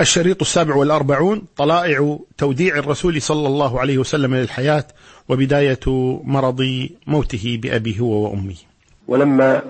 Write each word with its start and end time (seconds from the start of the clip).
الشريط 0.00 0.40
السابع 0.40 0.74
والأربعون 0.74 1.42
طلائع 1.56 2.18
توديع 2.38 2.78
الرسول 2.78 3.22
صلى 3.22 3.46
الله 3.46 3.80
عليه 3.80 3.98
وسلم 3.98 4.34
للحياة 4.34 4.84
وبداية 5.28 5.80
مرض 6.24 6.88
موته 7.06 7.58
بأبيه 7.62 7.98
هو 8.00 8.30
وأمه 8.30 8.54
ولما 9.08 9.62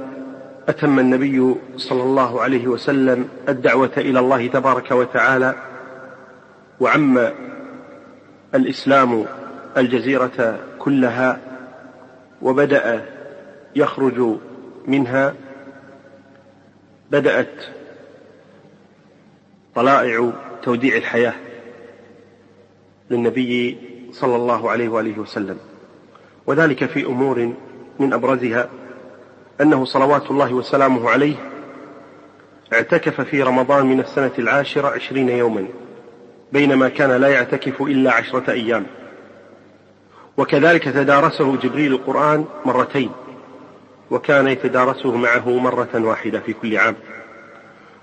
أتم 0.68 0.98
النبي 0.98 1.54
صلى 1.76 2.02
الله 2.02 2.42
عليه 2.42 2.66
وسلم 2.66 3.28
الدعوة 3.48 3.92
إلى 3.96 4.18
الله 4.18 4.46
تبارك 4.46 4.90
وتعالى 4.90 5.54
وعم 6.80 7.28
الإسلام 8.54 9.26
الجزيرة 9.76 10.58
كلها 10.78 11.40
وبدأ 12.42 13.04
يخرج 13.76 14.38
منها 14.86 15.34
بدأت 17.10 17.75
طلائع 19.76 20.32
توديع 20.62 20.96
الحياة 20.96 21.34
للنبي 23.10 23.78
صلى 24.12 24.36
الله 24.36 24.70
عليه 24.70 24.88
وآله 24.88 25.20
وسلم. 25.20 25.58
وذلك 26.46 26.86
في 26.86 27.06
أمور 27.06 27.52
من 28.00 28.12
أبرزها 28.12 28.68
أنه 29.60 29.84
صلوات 29.84 30.30
الله 30.30 30.54
وسلامه 30.54 31.10
عليه 31.10 31.36
اعتكف 32.72 33.20
في 33.20 33.42
رمضان 33.42 33.86
من 33.86 34.00
السنة 34.00 34.32
العاشرة 34.38 34.88
عشرين 34.88 35.28
يوما 35.28 35.66
بينما 36.52 36.88
كان 36.88 37.10
لا 37.10 37.28
يعتكف 37.28 37.82
إلا 37.82 38.12
عشرة 38.12 38.50
أيام. 38.50 38.86
وكذلك 40.36 40.84
تدارسه 40.84 41.56
جبريل 41.56 41.92
القرآن 41.92 42.44
مرتين 42.64 43.10
وكان 44.10 44.48
يتدارسه 44.48 45.16
معه 45.16 45.50
مرة 45.50 45.88
واحدة 45.94 46.40
في 46.40 46.52
كل 46.52 46.76
عام. 46.76 46.96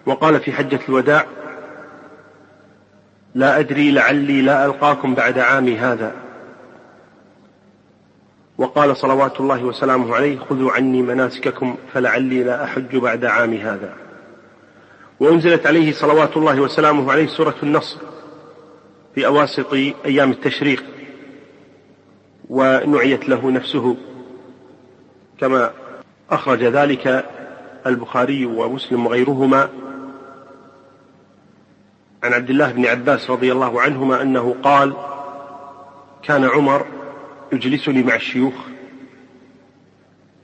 وقال 0.06 0.40
في 0.40 0.52
حجة 0.52 0.80
الوداع 0.90 1.26
لا 3.36 3.60
أدري 3.60 3.92
لعلي 3.92 4.42
لا 4.42 4.66
ألقاكم 4.66 5.16
بعد 5.16 5.40
عامي 5.40 5.78
هذا. 5.78 6.16
وقال 8.58 8.98
صلوات 8.98 9.40
الله 9.40 9.64
وسلامه 9.64 10.16
عليه 10.16 10.40
خذوا 10.40 10.72
عني 10.72 11.02
مناسككم 11.02 11.76
فلعلي 11.94 12.44
لا 12.44 12.64
أحج 12.64 12.96
بعد 12.96 13.26
عامي 13.26 13.60
هذا. 13.60 13.94
وأنزلت 15.20 15.68
عليه 15.68 15.92
صلوات 15.92 16.38
الله 16.38 16.62
وسلامه 16.62 17.12
عليه 17.12 17.28
سورة 17.28 17.56
النصر 17.64 17.98
في 19.16 19.26
أواسط 19.26 19.74
أيام 20.06 20.32
التشريق 20.32 20.84
ونعيت 22.50 23.30
له 23.30 23.52
نفسه 23.52 23.96
كما 25.40 25.72
أخرج 26.30 26.64
ذلك 26.64 27.26
البخاري 27.86 28.46
ومسلم 28.46 29.06
وغيرهما. 29.06 29.70
عن 32.24 32.34
عبد 32.34 32.50
الله 32.50 32.72
بن 32.72 32.86
عباس 32.86 33.30
رضي 33.30 33.52
الله 33.52 33.82
عنهما 33.82 34.22
أنه 34.22 34.56
قال 34.64 34.94
كان 36.24 36.44
عمر 36.44 36.86
يجلسني 37.52 38.04
مع 38.04 38.16
الشيوخ 38.16 38.54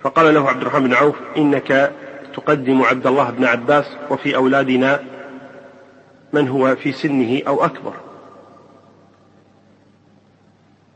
فقال 0.02 0.34
له 0.34 0.50
عبد 0.50 0.62
الرحمن 0.62 0.84
بن 0.84 0.94
عوف 0.94 1.16
إنك 1.38 1.94
تقدم 2.34 2.82
عبد 2.82 3.08
الله 3.08 3.30
بن 3.30 3.46
عباس 3.46 3.86
وفي 4.10 4.36
أولادنا 4.36 5.00
من 6.34 6.48
هو 6.48 6.76
في 6.76 6.92
سنه 6.92 7.42
أو 7.48 7.66
أكبر. 7.66 7.94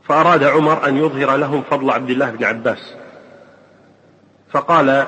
فأراد 0.04 0.44
عمر 0.44 0.88
أن 0.88 0.96
يظهر 0.96 1.36
لهم 1.36 1.62
فضل 1.62 1.90
عبد 1.90 2.10
الله 2.10 2.30
بن 2.30 2.44
عباس 2.44 2.94
فقال 4.50 5.06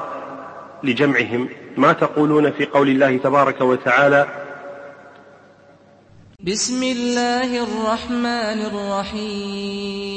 لجمعهم 0.82 1.48
ما 1.76 1.92
تقولون 1.92 2.50
في 2.50 2.66
قول 2.66 2.88
الله 2.88 3.16
تبارك 3.16 3.60
وتعالى 3.60 4.45
بسم 6.44 6.82
الله 6.82 7.62
الرحمن 7.62 8.60
الرحيم. 9.16 10.12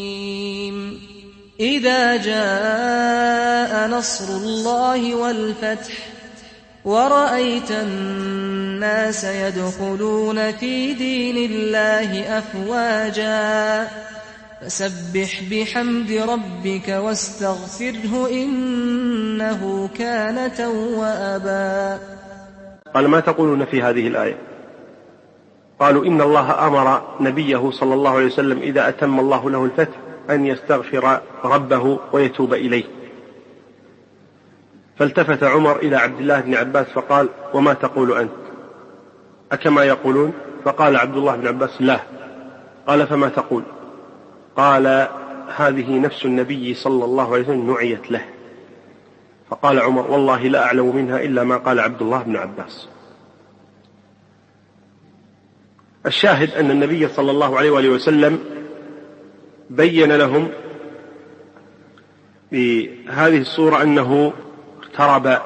إذا 1.60 2.16
جاء 2.18 3.88
نصر 3.88 4.38
الله 4.38 5.16
والفتح 5.16 5.94
ورأيت 6.86 7.72
الناس 7.72 9.24
يدخلون 9.24 10.52
في 10.52 10.94
دين 10.94 11.52
الله 11.52 12.38
أفواجا 12.38 13.88
فسبح 14.62 15.44
بحمد 15.52 16.12
ربك 16.12 16.88
واستغفره 16.90 18.30
إنه 18.32 19.90
كان 19.98 20.54
توابا. 20.54 22.00
قال 22.94 23.08
ما 23.08 23.20
تقولون 23.20 23.66
في 23.66 23.82
هذه 23.82 24.08
الآية؟ 24.08 24.59
قالوا 25.80 26.06
إن 26.06 26.22
الله 26.22 26.68
أمر 26.68 27.02
نبيه 27.20 27.72
صلى 27.72 27.94
الله 27.94 28.12
عليه 28.12 28.26
وسلم 28.26 28.60
إذا 28.60 28.90
أتم 28.90 29.20
الله 29.20 29.50
له 29.50 29.66
الفتح 29.66 29.96
أن 30.30 30.46
يستغفر 30.46 31.20
ربه 31.44 32.00
ويتوب 32.12 32.54
إليه. 32.54 32.84
فالتفت 34.98 35.44
عمر 35.44 35.76
إلى 35.76 35.96
عبد 35.96 36.20
الله 36.20 36.40
بن 36.40 36.56
عباس 36.56 36.88
فقال 36.88 37.30
وما 37.54 37.74
تقول 37.74 38.18
أنت؟ 38.18 38.32
أكما 39.52 39.84
يقولون؟ 39.84 40.34
فقال 40.66 40.96
عبد 40.96 41.18
الله 41.18 41.36
بن 41.36 41.48
عباس 41.48 41.82
لا. 41.82 42.00
قال 42.88 43.08
فما 43.08 43.30
تقول؟ 43.30 43.64
قال 44.58 45.08
هذه 45.56 46.00
نفس 46.00 46.26
النبي 46.26 46.74
صلى 46.74 47.06
الله 47.06 47.34
عليه 47.34 47.44
وسلم 47.44 47.74
نعيت 47.74 48.12
له. 48.12 48.26
فقال 49.50 49.80
عمر 49.80 50.12
والله 50.12 50.48
لا 50.48 50.64
أعلم 50.64 50.96
منها 50.96 51.24
إلا 51.24 51.44
ما 51.44 51.58
قال 51.58 51.80
عبد 51.80 52.02
الله 52.02 52.24
بن 52.24 52.36
عباس. 52.36 52.88
الشاهد 56.06 56.54
أن 56.56 56.72
النبي 56.72 57.08
صلى 57.08 57.32
الله 57.32 57.58
عليه 57.58 57.72
وآله 57.72 57.90
وسلم 57.90 58.40
بين 59.70 60.12
لهم 60.12 60.50
بهذه 62.52 63.38
الصورة 63.38 63.84
أنه 63.84 64.34
اقترب 64.84 65.42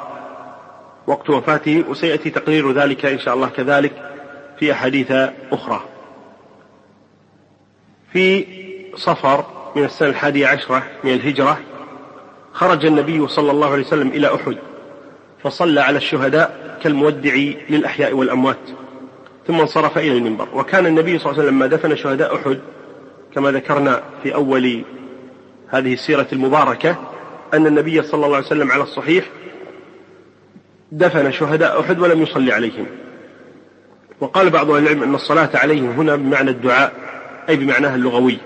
وقت 1.07 1.29
وفاته 1.29 1.83
وسيأتي 1.89 2.29
تقرير 2.29 2.71
ذلك 2.71 3.05
إن 3.05 3.19
شاء 3.19 3.33
الله 3.33 3.49
كذلك 3.49 3.91
في 4.59 4.71
أحاديث 4.71 5.11
أخرى. 5.51 5.83
في 8.13 8.45
صفر 8.95 9.45
من 9.75 9.83
السنة 9.83 10.09
الحادية 10.09 10.47
عشرة 10.47 10.83
من 11.03 11.13
الهجرة 11.13 11.59
خرج 12.53 12.85
النبي 12.85 13.27
صلى 13.27 13.51
الله 13.51 13.71
عليه 13.71 13.83
وسلم 13.83 14.07
إلى 14.07 14.35
أحد 14.35 14.57
فصلى 15.43 15.81
على 15.81 15.97
الشهداء 15.97 16.79
كالمودع 16.83 17.35
للأحياء 17.69 18.13
والأموات. 18.13 18.82
ثم 19.47 19.59
انصرف 19.59 19.97
إلى 19.97 20.17
المنبر. 20.17 20.47
وكان 20.53 20.85
النبي 20.85 21.19
صلى 21.19 21.31
الله 21.31 21.39
عليه 21.39 21.43
وسلم 21.43 21.55
لما 21.55 21.67
دفن 21.67 21.95
شهداء 21.95 22.35
أحد 22.35 22.59
كما 23.35 23.51
ذكرنا 23.51 24.03
في 24.23 24.35
أول 24.35 24.83
هذه 25.69 25.93
السيرة 25.93 26.27
المباركة 26.33 26.95
أن 27.53 27.67
النبي 27.67 28.03
صلى 28.03 28.25
الله 28.25 28.35
عليه 28.35 28.47
وسلم 28.47 28.71
على 28.71 28.83
الصحيح 28.83 29.25
دفن 30.91 31.31
شهداء 31.31 31.79
أحد 31.79 31.99
ولم 31.99 32.21
يصلي 32.21 32.53
عليهم. 32.53 32.85
وقال 34.19 34.49
بعض 34.49 34.71
أهل 34.71 34.83
العلم 34.83 35.03
أن 35.03 35.15
الصلاة 35.15 35.49
عليهم 35.53 35.89
هنا 35.89 36.15
بمعنى 36.15 36.51
الدعاء 36.51 36.93
أي 37.49 37.55
بمعناها 37.55 37.95
اللغوي. 37.95 38.37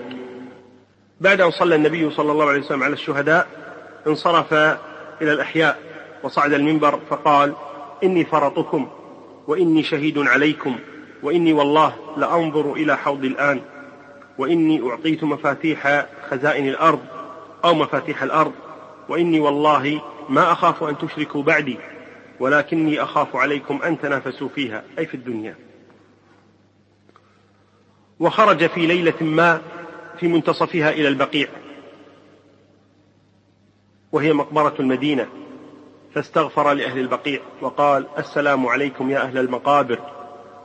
بعد 1.20 1.40
أن 1.40 1.50
صلى 1.50 1.74
النبي 1.74 2.10
صلى 2.10 2.32
الله 2.32 2.48
عليه 2.48 2.60
وسلم 2.60 2.82
على 2.82 2.92
الشهداء 2.92 3.46
انصرف 4.06 4.52
إلى 5.22 5.32
الأحياء 5.32 5.78
وصعد 6.22 6.52
المنبر 6.52 7.00
فقال 7.10 7.54
إني 8.04 8.24
فرطكم 8.24 8.88
وإني 9.48 9.82
شهيد 9.82 10.18
عليكم 10.18 10.76
وإني 11.22 11.52
والله 11.52 11.94
لأنظر 12.16 12.72
إلى 12.72 12.96
حوض 12.96 13.24
الآن 13.24 13.60
وإني 14.38 14.90
أعطيت 14.90 15.24
مفاتيح 15.24 16.06
خزائن 16.30 16.68
الأرض 16.68 17.00
أو 17.64 17.74
مفاتيح 17.74 18.22
الأرض 18.22 18.52
وإني 19.08 19.40
والله 19.40 20.02
ما 20.28 20.52
أخاف 20.52 20.82
أن 20.82 20.98
تشركوا 20.98 21.42
بعدي 21.42 21.76
ولكني 22.40 23.02
أخاف 23.02 23.36
عليكم 23.36 23.82
أن 23.82 24.00
تنافسوا 24.00 24.48
فيها 24.48 24.84
أي 24.98 25.06
في 25.06 25.14
الدنيا. 25.14 25.56
وخرج 28.20 28.66
في 28.66 28.86
ليلة 28.86 29.22
ما 29.22 29.62
في 30.20 30.28
منتصفها 30.28 30.90
إلى 30.90 31.08
البقيع 31.08 31.48
وهي 34.12 34.32
مقبرة 34.32 34.74
المدينة. 34.80 35.28
فاستغفر 36.14 36.72
لأهل 36.72 36.98
البقيع 36.98 37.40
وقال 37.60 38.06
السلام 38.18 38.66
عليكم 38.66 39.10
يا 39.10 39.18
أهل 39.18 39.38
المقابر 39.38 39.98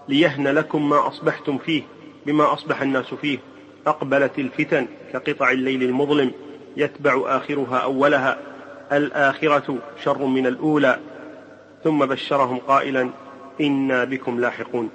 ليهن 0.08 0.48
لكم 0.48 0.90
ما 0.90 1.08
أصبحتم 1.08 1.58
فيه 1.58 1.84
بما 2.26 2.54
أصبح 2.54 2.82
الناس 2.82 3.14
فيه. 3.14 3.40
أقبلت 3.88 4.40
الفتن 4.40 4.88
كقطع 5.14 5.52
الليل 5.52 5.84
المظلم 5.84 6.32
يتبع 6.78 7.38
آخرها 7.38 7.78
أولها 7.78 8.40
الآخرة 8.92 9.78
شر 10.04 10.26
من 10.26 10.48
الأولى. 10.48 11.00
ثم 11.84 12.06
بشرهم 12.06 12.58
قائلا 12.58 13.10
إنا 13.62 14.04
بكم 14.04 14.40
لاحقون. 14.40 14.90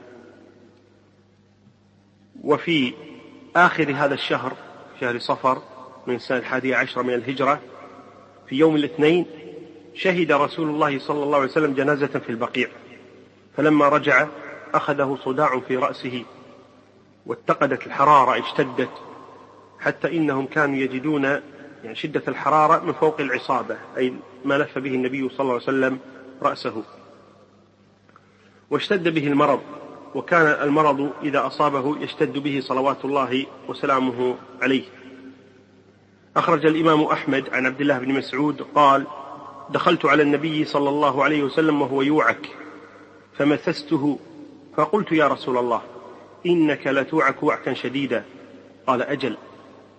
وفي 2.43 2.95
آخر 3.57 3.93
هذا 3.97 4.15
الشهر 4.15 4.53
شهر 5.01 5.19
صفر 5.19 5.63
من 6.07 6.15
السنة 6.15 6.39
الحادية 6.39 6.77
عشرة 6.77 7.03
من 7.03 7.15
الهجرة 7.15 7.61
في 8.49 8.57
يوم 8.57 8.77
الاثنين 8.77 9.27
شهد 9.99 10.33
رسول 10.33 10.69
الله 10.69 10.99
صلى 10.99 11.23
الله 11.23 11.39
عليه 11.39 11.49
وسلم 11.49 11.75
جنازة 11.75 12.07
في 12.07 12.31
البقيع. 12.31 12.69
فلما 13.57 13.89
رجع 13.89 14.27
أخذه 14.75 15.19
صداع 15.25 15.61
في 15.61 15.77
رأسه 15.77 16.25
واتقدت 17.27 17.87
الحرارة 17.87 18.39
اشتدت 18.39 18.91
حتى 19.81 20.17
إنهم 20.17 20.47
كانوا 20.47 20.77
يجدون 20.77 21.25
يعني 21.25 21.95
شدة 21.95 22.23
الحرارة 22.29 22.85
من 22.85 22.93
فوق 22.93 23.21
العصابة 23.21 23.77
أي 23.97 24.15
ما 24.45 24.59
لف 24.59 24.79
به 24.79 24.95
النبي 24.95 25.29
صلى 25.29 25.41
الله 25.41 25.53
عليه 25.53 25.63
وسلم 25.63 25.99
رأسه. 26.43 26.83
واشتد 28.71 29.09
به 29.09 29.27
المرض 29.27 29.61
وكان 30.15 30.47
المرض 30.47 31.13
إذا 31.23 31.47
أصابه 31.47 31.99
يشتد 32.03 32.39
به 32.39 32.61
صلوات 32.61 33.05
الله 33.05 33.47
وسلامه 33.69 34.37
عليه. 34.63 34.85
أخرج 36.37 36.67
الإمام 36.67 37.03
أحمد 37.03 37.49
عن 37.53 37.67
عبد 37.67 37.81
الله 37.81 37.99
بن 37.99 38.13
مسعود 38.13 38.63
قال 38.75 39.07
دخلت 39.71 40.05
على 40.05 40.23
النبي 40.23 40.65
صلى 40.65 40.89
الله 40.89 41.25
عليه 41.25 41.43
وسلم 41.43 41.83
وهو 41.83 42.03
يوعك 42.03 42.49
فمسسته 43.39 44.19
فقلت 44.77 45.13
يا 45.13 45.29
رسول 45.29 45.59
الله 45.59 45.83
إنك 46.47 46.87
لتوعك 46.87 47.43
وعكا 47.43 47.75
شديدا. 47.75 48.25
قال 48.87 49.03
أجل 49.03 49.37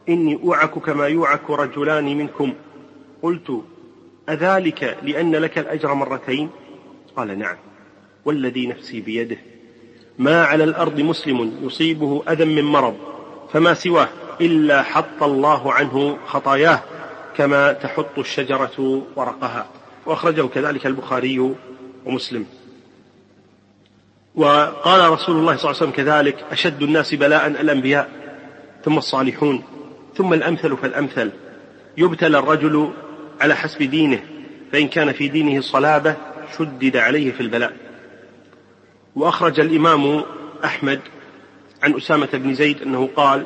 إني 0.10 0.40
أوعك 0.44 0.80
كما 0.80 1.08
يوعك 1.08 1.50
رجلان 1.50 2.06
منكم. 2.18 2.54
قلت 3.22 3.62
أذلك 4.30 4.98
لأن 5.04 5.36
لك 5.36 5.58
الأجر 5.58 5.94
مرتين؟ 5.94 6.50
قال 7.16 7.40
نعم. 7.40 7.58
والذي 8.26 8.68
نفسي 8.68 9.02
بيده. 9.02 9.38
ما 10.18 10.44
على 10.44 10.64
الأرض 10.64 11.00
مسلم 11.00 11.60
يصيبه 11.62 12.24
أذى 12.30 12.46
من 12.46 12.64
مرض 12.64 12.96
فما 13.54 13.74
سواه 13.74 14.08
إلا 14.42 14.84
حط 14.84 15.24
الله 15.24 15.74
عنه 15.74 16.18
خطاياه. 16.28 16.82
كما 17.40 17.74
تحط 17.74 18.20
الشجرة 18.20 19.04
ورقها. 19.16 19.68
وأخرجه 20.06 20.48
كذلك 20.48 20.86
البخاري 20.86 21.56
ومسلم. 22.06 22.46
وقال 24.36 25.12
رسول 25.12 25.36
الله 25.36 25.56
صلى 25.56 25.72
الله 25.72 25.82
عليه 25.82 25.92
وسلم 25.92 25.92
كذلك 25.92 26.46
أشد 26.52 26.84
الناس 26.84 27.16
بلاء 27.16 27.48
الأنبياء 27.48 28.10
ثم 28.86 28.98
الصالحون 28.98 29.64
ثم 30.16 30.34
الأمثل 30.34 30.78
فالأمثل. 30.78 31.32
يبتلى 31.98 32.40
الرجل 32.40 32.92
على 33.42 33.56
حسب 33.56 33.84
دينه 33.84 34.24
فإن 34.72 34.88
كان 34.88 35.12
في 35.12 35.28
دينه 35.28 35.62
صلابة 35.62 36.16
شدد 36.58 36.98
عليه 36.98 37.32
في 37.32 37.42
البلاء. 37.42 37.74
وأخرج 39.16 39.60
الإمام 39.60 40.24
أحمد 40.66 41.00
عن 41.84 41.96
أسامة 41.96 42.30
بن 42.34 42.54
زيد 42.54 42.82
أنه 42.82 43.10
قال 43.16 43.46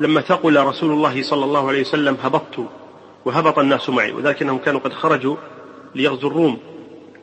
لما 0.00 0.20
ثقل 0.20 0.56
رسول 0.56 0.92
الله 0.92 1.22
صلى 1.22 1.44
الله 1.44 1.68
عليه 1.68 1.80
وسلم 1.80 2.16
هبطت 2.22 2.79
وهبط 3.24 3.58
الناس 3.58 3.90
معي 3.90 4.12
وذلك 4.12 4.42
أنهم 4.42 4.58
كانوا 4.58 4.80
قد 4.80 4.92
خرجوا 4.92 5.36
ليغزوا 5.94 6.30
الروم 6.30 6.58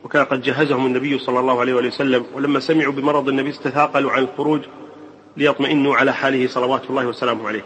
وكان 0.04 0.24
قد 0.24 0.42
جهزهم 0.42 0.86
النبي 0.86 1.18
صلى 1.18 1.40
الله 1.40 1.60
عليه 1.60 1.74
وسلم 1.74 2.26
ولما 2.34 2.60
سمعوا 2.60 2.92
بمرض 2.92 3.28
النبي 3.28 3.50
استثاقلوا 3.50 4.10
عن 4.10 4.22
الخروج 4.22 4.60
ليطمئنوا 5.36 5.96
على 5.96 6.12
حاله 6.14 6.48
صلوات 6.48 6.82
الله 6.90 7.06
وسلامه 7.06 7.48
عليه. 7.48 7.64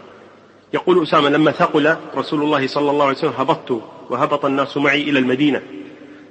يقول 0.73 1.03
أسامة 1.03 1.29
لما 1.29 1.51
ثقل 1.51 1.95
رسول 2.15 2.41
الله 2.41 2.67
صلى 2.67 2.91
الله 2.91 3.05
عليه 3.05 3.17
وسلم 3.17 3.33
هبطت 3.37 3.81
وهبط 4.09 4.45
الناس 4.45 4.77
معي 4.77 5.01
إلى 5.01 5.19
المدينة 5.19 5.61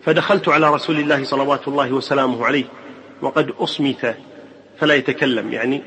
فدخلت 0.05 0.49
على 0.49 0.75
رسول 0.75 0.97
الله 0.97 1.25
صلوات 1.25 1.69
الله 1.69 1.93
وسلامه 1.93 2.47
عليه 2.47 2.65
وقد 3.23 3.51
أصمت 3.59 4.17
فلا 4.79 4.95
يتكلم 4.95 5.53
يعني 5.53 5.83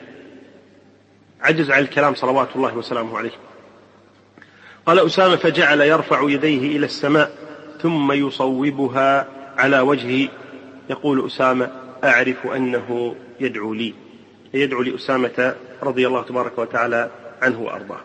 عجز 1.41 1.71
عن 1.71 1.81
الكلام 1.81 2.15
صلوات 2.15 2.55
الله 2.55 2.77
وسلامه 2.77 3.17
عليه. 3.17 3.31
قال 4.85 4.99
أسامة 4.99 5.35
فجعل 5.35 5.81
يرفع 5.81 6.29
يديه 6.29 6.77
إلى 6.77 6.85
السماء 6.85 7.31
ثم 7.81 8.11
يصوبها 8.11 9.27
على 9.57 9.79
وجهه. 9.79 10.29
يقول 10.89 11.25
أسامة 11.25 11.71
أعرف 12.03 12.47
أنه 12.47 13.15
يدعو 13.39 13.73
لي 13.73 13.93
يدعو 14.53 14.81
لأسامة 14.81 15.55
رضي 15.83 16.07
الله 16.07 16.21
تبارك 16.23 16.59
وتعالى 16.59 17.09
عنه 17.41 17.61
وأرضاه. 17.61 18.01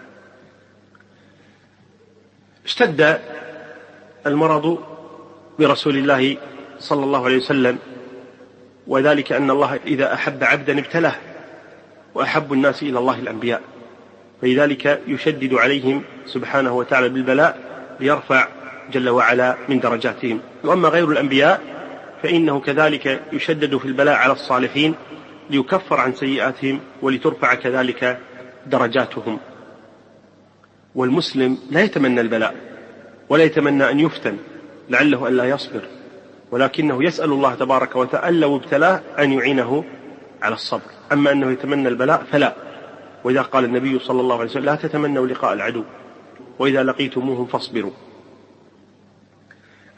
اشتد 2.64 3.20
المرض 4.26 4.78
برسول 5.58 5.96
الله 5.96 6.36
صلى 6.78 7.04
الله 7.04 7.24
عليه 7.24 7.36
وسلم 7.36 7.78
وذلك 8.86 9.32
أن 9.32 9.50
الله 9.50 9.80
إذا 9.86 10.14
أحب 10.14 10.44
عبدا 10.44 10.78
ابتلاه 10.78 11.14
وأحب 12.14 12.52
الناس 12.52 12.82
إلى 12.82 12.98
الله 12.98 13.18
الأنبياء. 13.18 13.62
فلذلك 14.42 15.00
يشدد 15.06 15.54
عليهم 15.54 16.02
سبحانه 16.26 16.72
وتعالى 16.72 17.08
بالبلاء 17.08 17.58
ليرفع 18.00 18.48
جل 18.92 19.08
وعلا 19.08 19.56
من 19.68 19.80
درجاتهم. 19.80 20.40
وأما 20.64 20.88
غير 20.88 21.10
الأنبياء 21.10 21.60
فإنه 22.22 22.60
كذلك 22.60 23.20
يشدد 23.32 23.76
في 23.76 23.84
البلاء 23.84 24.14
على 24.14 24.32
الصالحين 24.32 24.94
ليكفر 25.50 26.00
عن 26.00 26.14
سيئاتهم 26.14 26.80
ولترفع 27.02 27.54
كذلك 27.54 28.18
درجاتهم. 28.66 29.38
والمسلم 30.94 31.58
لا 31.70 31.80
يتمنى 31.80 32.20
البلاء 32.20 32.54
ولا 33.28 33.44
يتمنى 33.44 33.90
أن 33.90 34.00
يفتن 34.00 34.36
لعله 34.90 35.28
ألا 35.28 35.44
يصبر 35.44 35.80
ولكنه 36.50 37.04
يسأل 37.04 37.32
الله 37.32 37.54
تبارك 37.54 37.96
وتعالى 37.96 38.40
لو 38.40 38.56
ابتلاه 38.56 39.00
أن 39.18 39.32
يعينه 39.32 39.84
على 40.42 40.54
الصبر. 40.54 40.90
أما 41.12 41.32
أنه 41.32 41.50
يتمنى 41.50 41.88
البلاء 41.88 42.24
فلا. 42.32 42.69
وإذا 43.24 43.42
قال 43.42 43.64
النبي 43.64 43.98
صلى 43.98 44.20
الله 44.20 44.38
عليه 44.38 44.50
وسلم 44.50 44.64
لا 44.64 44.74
تتمنوا 44.74 45.26
لقاء 45.26 45.52
العدو 45.52 45.84
وإذا 46.58 46.82
لقيتموهم 46.82 47.46
فاصبروا. 47.46 47.92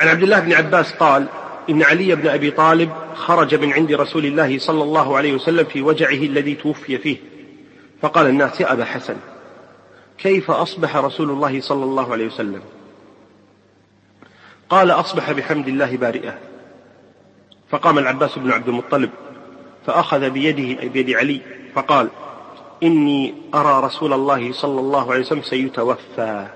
عن 0.00 0.08
عبد 0.08 0.22
الله 0.22 0.40
بن 0.40 0.52
عباس 0.52 0.92
قال 0.92 1.28
إن 1.70 1.82
علي 1.82 2.14
بن 2.14 2.28
أبي 2.28 2.50
طالب 2.50 2.92
خرج 3.14 3.54
من 3.54 3.72
عند 3.72 3.92
رسول 3.92 4.26
الله 4.26 4.58
صلى 4.58 4.82
الله 4.82 5.16
عليه 5.16 5.32
وسلم 5.34 5.64
في 5.64 5.82
وجعه 5.82 6.10
الذي 6.10 6.54
توفي 6.54 6.98
فيه. 6.98 7.16
فقال 8.02 8.26
الناس 8.26 8.60
يا 8.60 8.72
أبا 8.72 8.84
حسن 8.84 9.16
كيف 10.18 10.50
أصبح 10.50 10.96
رسول 10.96 11.30
الله 11.30 11.60
صلى 11.60 11.84
الله 11.84 12.12
عليه 12.12 12.26
وسلم؟ 12.26 12.62
قال 14.70 14.90
أصبح 14.90 15.32
بحمد 15.32 15.68
الله 15.68 15.96
بارئا 15.96 16.38
فقام 17.70 17.98
العباس 17.98 18.38
بن 18.38 18.50
عبد 18.50 18.68
المطلب 18.68 19.10
فأخذ 19.86 20.30
بيده 20.30 20.82
أي 20.82 20.88
بيد 20.88 21.10
علي 21.10 21.40
فقال 21.74 22.08
إني 22.82 23.34
أرى 23.54 23.86
رسول 23.86 24.12
الله 24.12 24.52
صلى 24.52 24.80
الله 24.80 25.12
عليه 25.12 25.20
وسلم 25.20 25.42
سيتوفى 25.42 26.46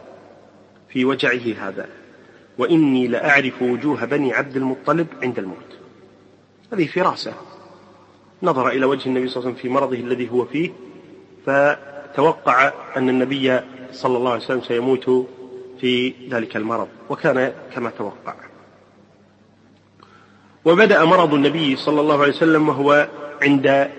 في 0.89 1.05
وجعه 1.05 1.69
هذا 1.69 1.89
وإني 2.59 3.09
لأعرف 3.09 3.63
وجوه 3.63 4.05
بني 4.05 4.35
عبد 4.35 4.57
المطلب 4.57 5.07
عند 5.23 5.39
الموت. 5.39 5.77
هذه 6.73 6.87
فراسة. 6.87 7.35
نظر 8.43 8.69
إلى 8.69 8.87
وجه 8.87 9.09
النبي 9.09 9.29
صلى 9.29 9.37
الله 9.37 9.49
عليه 9.49 9.59
وسلم 9.59 9.63
في 9.63 9.69
مرضه 9.69 9.97
الذي 9.97 10.31
هو 10.31 10.45
فيه 10.45 10.71
فتوقع 11.47 12.73
أن 12.97 13.09
النبي 13.09 13.61
صلى 13.93 14.17
الله 14.17 14.31
عليه 14.33 14.45
وسلم 14.45 14.63
سيموت 14.63 15.27
في 15.81 16.15
ذلك 16.31 16.57
المرض 16.57 16.89
وكان 17.11 17.53
كما 17.75 17.91
توقع. 17.91 18.35
وبدأ 20.65 21.05
مرض 21.05 21.35
النبي 21.35 21.77
صلى 21.77 22.01
الله 22.01 22.23
عليه 22.23 22.33
وسلم 22.33 22.69
وهو 22.69 23.09
عند 23.43 23.91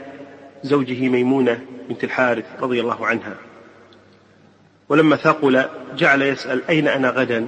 زوجه 0.64 1.10
ميمونة 1.10 1.62
بنت 1.90 2.04
الحارث 2.04 2.46
رضي 2.62 2.82
الله 2.82 3.08
عنها. 3.08 3.36
ولما 4.90 5.16
ثقل 5.16 5.66
جعل 5.98 6.22
يسأل 6.22 6.62
أين 6.70 6.88
أنا 6.88 7.10
غدا؟ 7.10 7.48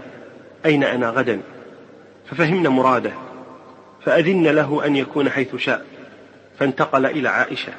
أين 0.65 0.84
أنا 0.84 1.10
غدا؟ 1.10 1.41
ففهمنا 2.25 2.69
مراده 2.69 3.12
فأذن 4.05 4.48
له 4.48 4.86
أن 4.86 4.96
يكون 4.96 5.29
حيث 5.29 5.55
شاء 5.55 5.86
فانتقل 6.60 7.05
إلى 7.05 7.29
عائشة. 7.29 7.74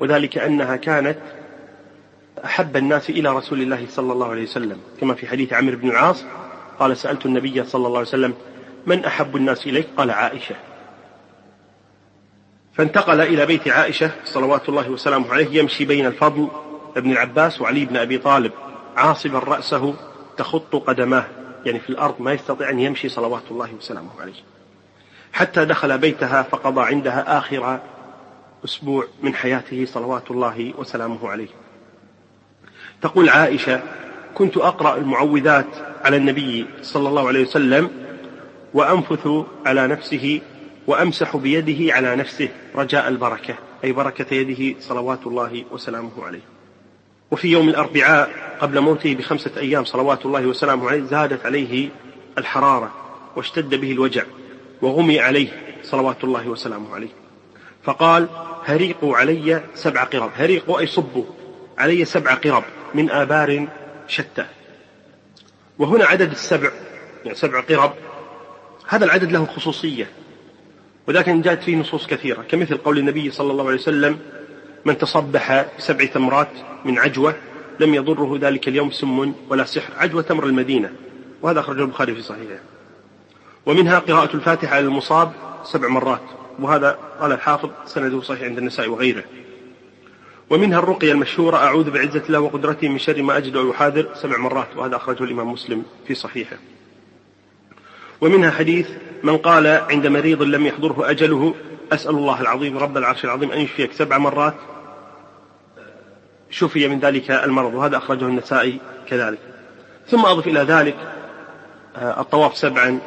وذلك 0.00 0.38
أنها 0.38 0.76
كانت 0.76 1.18
أحب 2.44 2.76
الناس 2.76 3.10
إلى 3.10 3.28
رسول 3.28 3.62
الله 3.62 3.86
صلى 3.88 4.12
الله 4.12 4.30
عليه 4.30 4.42
وسلم 4.42 4.78
كما 5.00 5.14
في 5.14 5.26
حديث 5.26 5.52
عمرو 5.52 5.76
بن 5.76 5.90
العاص 5.90 6.24
قال 6.78 6.96
سألت 6.96 7.26
النبي 7.26 7.64
صلى 7.64 7.86
الله 7.86 7.98
عليه 7.98 8.08
وسلم 8.08 8.34
من 8.86 9.04
أحب 9.04 9.36
الناس 9.36 9.66
إليك؟ 9.66 9.86
قال 9.96 10.10
عائشة. 10.10 10.54
فانتقل 12.78 13.20
إلى 13.20 13.46
بيت 13.46 13.68
عائشة 13.68 14.10
صلوات 14.24 14.68
الله 14.68 14.90
وسلامه 14.90 15.32
عليه 15.32 15.58
يمشي 15.58 15.84
بين 15.84 16.06
الفضل 16.06 16.48
بن 16.96 17.12
العباس 17.12 17.60
وعلي 17.60 17.84
بن 17.84 17.96
أبي 17.96 18.18
طالب 18.18 18.52
عاصبا 18.96 19.38
رأسه 19.38 19.94
تخط 20.36 20.76
قدماه 20.76 21.24
يعني 21.66 21.80
في 21.80 21.90
الأرض 21.90 22.14
ما 22.20 22.32
يستطيع 22.32 22.70
أن 22.70 22.78
يمشي 22.80 23.08
صلوات 23.08 23.42
الله 23.50 23.74
وسلامه 23.74 24.10
عليه. 24.20 24.42
حتى 25.32 25.64
دخل 25.64 25.98
بيتها 25.98 26.42
فقضى 26.42 26.80
عندها 26.80 27.38
آخر 27.38 27.80
أسبوع 28.64 29.06
من 29.22 29.34
حياته 29.34 29.84
صلوات 29.84 30.30
الله 30.30 30.74
وسلامه 30.78 31.28
عليه. 31.28 31.48
تقول 33.02 33.28
عائشة 33.28 33.82
كنت 34.34 34.56
أقرأ 34.56 34.96
المعوذات 34.96 35.66
على 36.04 36.16
النبي 36.16 36.66
صلى 36.82 37.08
الله 37.08 37.28
عليه 37.28 37.42
وسلم 37.42 37.90
وأنفث 38.74 39.28
على 39.66 39.86
نفسه 39.86 40.40
وأمسح 40.88 41.36
بيده 41.36 41.94
على 41.94 42.16
نفسه 42.16 42.48
رجاء 42.74 43.08
البركة 43.08 43.54
أي 43.84 43.92
بركة 43.92 44.34
يده 44.34 44.80
صلوات 44.80 45.26
الله 45.26 45.64
وسلامه 45.70 46.24
عليه. 46.24 46.40
وفي 47.30 47.48
يوم 47.48 47.68
الأربعاء 47.68 48.56
قبل 48.60 48.80
موته 48.80 49.14
بخمسة 49.14 49.50
أيام 49.56 49.84
صلوات 49.84 50.26
الله 50.26 50.46
وسلامه 50.46 50.88
عليه 50.88 51.02
زادت 51.02 51.46
عليه 51.46 51.88
الحرارة 52.38 52.94
واشتد 53.36 53.74
به 53.74 53.92
الوجع 53.92 54.24
وغمي 54.82 55.20
عليه 55.20 55.48
صلوات 55.82 56.24
الله 56.24 56.48
وسلامه 56.48 56.94
عليه. 56.94 57.12
فقال 57.82 58.28
هريقوا 58.64 59.16
علي 59.16 59.62
سبع 59.74 60.04
قرب. 60.04 60.30
هريقوا 60.36 60.78
أي 60.78 60.86
صبوا 60.86 61.24
علي 61.78 62.04
سبع 62.04 62.34
قرب 62.34 62.64
من 62.94 63.10
آبار 63.10 63.68
شتى. 64.06 64.46
وهنا 65.78 66.04
عدد 66.04 66.30
السبع 66.30 66.70
يعني 67.24 67.36
سبع 67.36 67.60
قرب 67.60 67.92
هذا 68.88 69.04
العدد 69.04 69.32
له 69.32 69.46
خصوصية. 69.46 70.10
ولكن 71.08 71.42
جاءت 71.42 71.62
فيه 71.62 71.76
نصوص 71.76 72.06
كثيرة 72.06 72.42
كمثل 72.42 72.76
قول 72.76 72.98
النبي 72.98 73.30
صلى 73.30 73.52
الله 73.52 73.66
عليه 73.66 73.76
وسلم 73.76 74.18
من 74.84 74.98
تصبح 74.98 75.66
بسبع 75.78 76.04
تمرات 76.04 76.48
من 76.84 76.98
عجوة 76.98 77.34
لم 77.80 77.94
يضره 77.94 78.38
ذلك 78.40 78.68
اليوم 78.68 78.90
سم 78.90 79.34
ولا 79.48 79.64
سحر. 79.64 79.92
عجوة 79.96 80.22
تمر 80.22 80.46
المدينة 80.46 80.92
وهذا 81.42 81.60
أخرجه 81.60 81.80
البخاري 81.80 82.14
في 82.14 82.22
صحيحه. 82.22 82.60
ومنها 83.66 83.98
قراءة 83.98 84.36
الفاتحة 84.36 84.76
على 84.76 84.84
المصاب 84.84 85.32
سبع 85.64 85.88
مرات 85.88 86.22
وهذا 86.58 86.98
قال 87.20 87.32
الحافظ 87.32 87.70
سنده 87.86 88.20
صحيح 88.20 88.42
عند 88.42 88.58
النساء 88.58 88.88
وغيره. 88.88 89.24
ومنها 90.50 90.78
الرقية 90.78 91.12
المشهورة 91.12 91.56
أعوذ 91.56 91.90
بعزة 91.90 92.22
الله 92.28 92.40
وقدرته 92.40 92.88
من 92.88 92.98
شر 92.98 93.22
ما 93.22 93.36
أجد 93.36 93.56
أو 93.56 93.70
يحاذر 93.70 94.08
سبع 94.14 94.38
مرات 94.38 94.68
وهذا 94.76 94.96
أخرجه 94.96 95.24
الإمام 95.24 95.52
مسلم 95.52 95.82
في 96.06 96.14
صحيحه. 96.14 96.56
ومنها 98.20 98.50
حديث 98.50 98.88
من 99.22 99.36
قال 99.36 99.66
عند 99.66 100.06
مريض 100.06 100.42
لم 100.42 100.66
يحضره 100.66 101.10
أجله 101.10 101.54
أسأل 101.92 102.10
الله 102.10 102.40
العظيم 102.40 102.78
رب 102.78 102.96
العرش 102.96 103.24
العظيم 103.24 103.52
أن 103.52 103.60
يشفيك 103.60 103.92
سبع 103.92 104.18
مرات. 104.18 104.54
شفي 106.50 106.88
من 106.88 107.00
ذلك 107.00 107.30
المرض 107.30 107.74
وهذا 107.74 107.96
أخرجه 107.96 108.24
النسائي 108.24 108.78
كذلك. 109.08 109.38
ثم 110.06 110.26
أضف 110.26 110.46
إلى 110.46 110.60
ذلك 110.60 110.96
آه، 111.96 112.20
الطواف 112.20 112.56
سبعا 112.56 112.98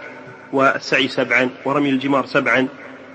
والسعي 0.54 1.08
سبعا 1.08 1.50
ورمي 1.66 1.90
الجمار 1.90 2.26
سبعا 2.26 2.68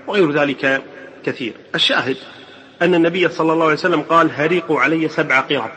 وغير 0.07 0.31
ذلك 0.31 0.81
كثير. 1.25 1.53
الشاهد 1.75 2.17
أن 2.81 2.95
النبي 2.95 3.29
صلى 3.29 3.53
الله 3.53 3.65
عليه 3.65 3.73
وسلم 3.73 4.01
قال 4.01 4.31
هريقوا 4.31 4.79
علي 4.79 5.07
سبع 5.07 5.39
قرب 5.39 5.71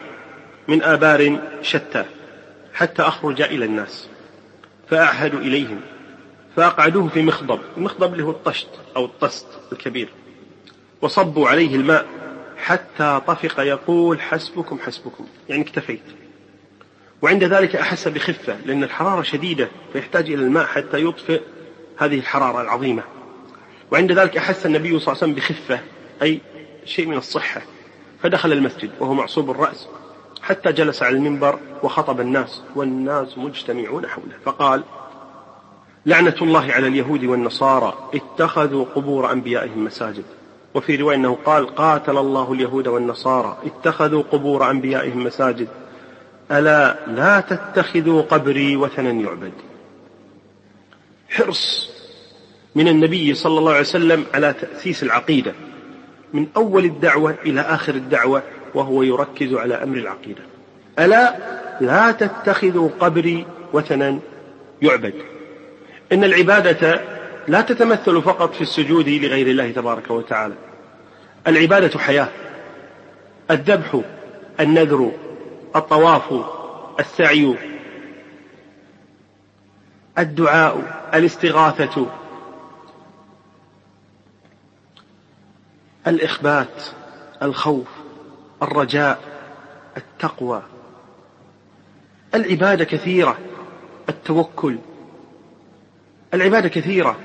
من 0.69 0.83
آبار 0.83 1.39
شتى 1.63 2.05
حتى 2.75 3.03
أخرج 3.03 3.43
إلى 3.43 3.65
الناس 3.65 4.09
فأعهد 4.91 5.35
إليهم. 5.35 5.81
فأقعدوه 6.57 7.09
في 7.09 7.23
مخضب 7.23 7.61
المخضب 7.77 8.21
هو 8.21 8.31
الطشت 8.31 8.69
أو 8.97 9.05
الطست 9.05 9.47
الكبير. 9.73 10.09
وصبوا 11.03 11.49
عليه 11.49 11.77
الماء 11.77 12.07
حتى 12.57 13.21
طفق 13.27 13.61
يقول 13.61 14.21
حسبكم 14.21 14.79
حسبكم. 14.79 15.27
يعني 15.49 15.63
اكتفيت. 15.63 16.03
وعند 17.23 17.45
ذلك 17.45 17.77
أحس 17.77 18.09
بخفة 18.09 18.57
لأن 18.67 18.85
الحرارة 18.85 19.23
شديدة 19.23 19.69
فيحتاج 19.93 20.25
إلى 20.25 20.43
الماء 20.43 20.67
حتى 20.67 21.05
يطفئ 21.05 21.41
هذه 21.99 22.19
الحرارة 22.19 22.63
العظيمة. 22.63 23.03
وعند 23.93 24.13
ذلك 24.13 24.37
أحس 24.37 24.67
النبي 24.67 24.89
صلى 24.89 24.97
الله 24.99 25.09
عليه 25.09 25.33
وسلم 25.33 25.35
بخفة 25.35 25.81
أي 26.23 26.41
شيء 26.85 27.07
من 27.07 27.17
الصحة. 27.17 27.63
فدخل 28.23 28.53
المسجد 28.53 28.91
وهو 29.01 29.15
معصوب 29.15 29.51
الرأس 29.51 29.89
حتى 30.43 30.73
جلس 30.73 31.03
على 31.03 31.17
المنبر 31.17 31.59
وخطب 31.83 32.21
الناس 32.21 32.63
والناس 32.77 33.39
مجتمعون 33.39 34.07
حوله. 34.07 34.35
فقال 34.45 34.83
لعنة 36.07 36.35
الله 36.43 36.73
على 36.73 36.87
اليهود 36.87 37.25
والنصارى 37.25 38.11
اتخذوا 38.15 38.85
قبور 38.95 39.33
أنبيائهم 39.33 39.85
مساجد. 39.85 40.25
وفي 40.75 40.97
رواية 40.97 41.17
أنه 41.17 41.39
قال 41.45 41.75
قاتل 41.75 42.19
الله 42.19 42.53
اليهود 42.53 42.89
والنصارى 42.89 43.59
اتخذوا 43.65 44.23
قبور 44.23 44.71
أنبيائهم 44.71 45.25
مساجد. 45.25 45.69
ألا 46.51 46.97
لا 47.07 47.41
تتخذوا 47.41 48.23
قبري 48.23 48.77
وثنا 48.77 49.11
يعبد. 49.11 49.53
حرص 51.29 51.91
من 52.75 52.89
النبي 52.89 53.35
صلى 53.35 53.59
الله 53.59 53.71
عليه 53.71 53.81
وسلم 53.81 54.25
على 54.35 54.53
تأسيس 54.53 55.03
العقيدة. 55.03 55.55
من 56.35 56.47
أول 56.57 56.85
الدعوة 56.85 57.35
إلى 57.47 57.61
آخر 57.61 57.95
الدعوة 57.95 58.43
وهو 58.75 59.03
يركز 59.03 59.55
على 59.55 59.75
أمر 59.75 59.97
العقيدة. 59.97 60.43
ألا 60.99 61.37
لا 61.81 62.13
تتخذوا 62.13 62.89
قبري 63.01 63.47
وثنا 63.73 64.19
يعبد. 64.83 65.15
إن 66.13 66.25
العبادة 66.25 67.01
لا 67.49 67.61
تتمثل 67.61 68.23
فقط 68.23 68.55
في 68.55 68.61
السجود 68.61 69.09
لغير 69.09 69.47
الله 69.47 69.73
تبارك 69.73 70.11
وتعالى. 70.11 70.55
العبادة 71.47 71.99
حياة 71.99 72.29
الذبح 73.51 74.01
النذر 74.61 75.13
الطواف 75.77 76.33
السعي 77.01 77.57
الدعاء 80.19 81.01
الاستغاثة 81.15 82.07
الإخبات 86.07 86.83
الخوف 87.43 87.89
الرجاء 88.63 89.19
التقوى. 89.97 90.63
العبادة 92.35 92.85
كثيرة 92.85 93.39
التوكل. 94.09 94.79
العبادة 96.35 96.69
كثيرة. 96.69 97.17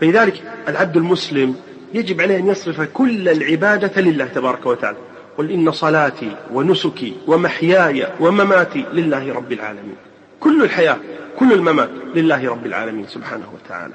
فلذلك 0.00 0.42
العبد 0.68 0.96
المسلم 0.96 1.56
يجب 1.94 2.20
عليه 2.20 2.38
أن 2.38 2.46
يصرف 2.46 2.80
كل 2.80 3.28
العبادة 3.28 4.00
لله 4.00 4.24
تبارك 4.24 4.66
وتعالى. 4.66 4.98
قل 5.38 5.50
إن 5.50 5.70
صلاتي 5.70 6.36
ونسكي 6.52 7.16
ومحياي 7.26 8.08
ومماتي 8.20 8.84
لله 8.92 9.34
رب 9.34 9.52
العالمين. 9.52 9.96
كل 10.40 10.62
الحياة 10.62 10.98
كل 11.38 11.52
الممات 11.52 11.90
لله 12.14 12.50
رب 12.50 12.66
العالمين 12.66 13.06
سبحانه 13.06 13.46
وتعالى. 13.54 13.94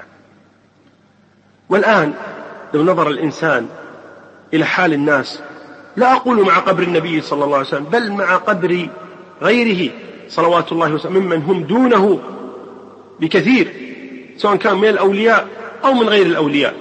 والآن 1.68 2.12
لو 2.74 2.82
نظر 2.84 3.08
الإنسان 3.08 3.66
إلى 4.54 4.64
حال 4.64 4.92
الناس 4.92 5.40
لا 5.96 6.12
أقول 6.12 6.46
مع 6.46 6.58
قبر 6.58 6.82
النبي 6.82 7.20
صلى 7.20 7.44
الله 7.44 7.56
عليه 7.56 7.66
وسلم 7.66 7.84
بل 7.84 8.12
مع 8.12 8.36
قبر 8.36 8.88
غيره 9.42 9.92
صلوات 10.28 10.72
الله 10.72 10.92
وسلم 10.92 11.14
ممن 11.14 11.42
هم 11.42 11.62
دونه 11.62 12.20
بكثير. 13.20 13.72
سواء 14.40 14.56
كان 14.56 14.76
من 14.76 14.88
الأولياء 14.88 15.48
أو 15.84 15.94
من 15.94 16.08
غير 16.08 16.26
الأولياء. 16.26 16.74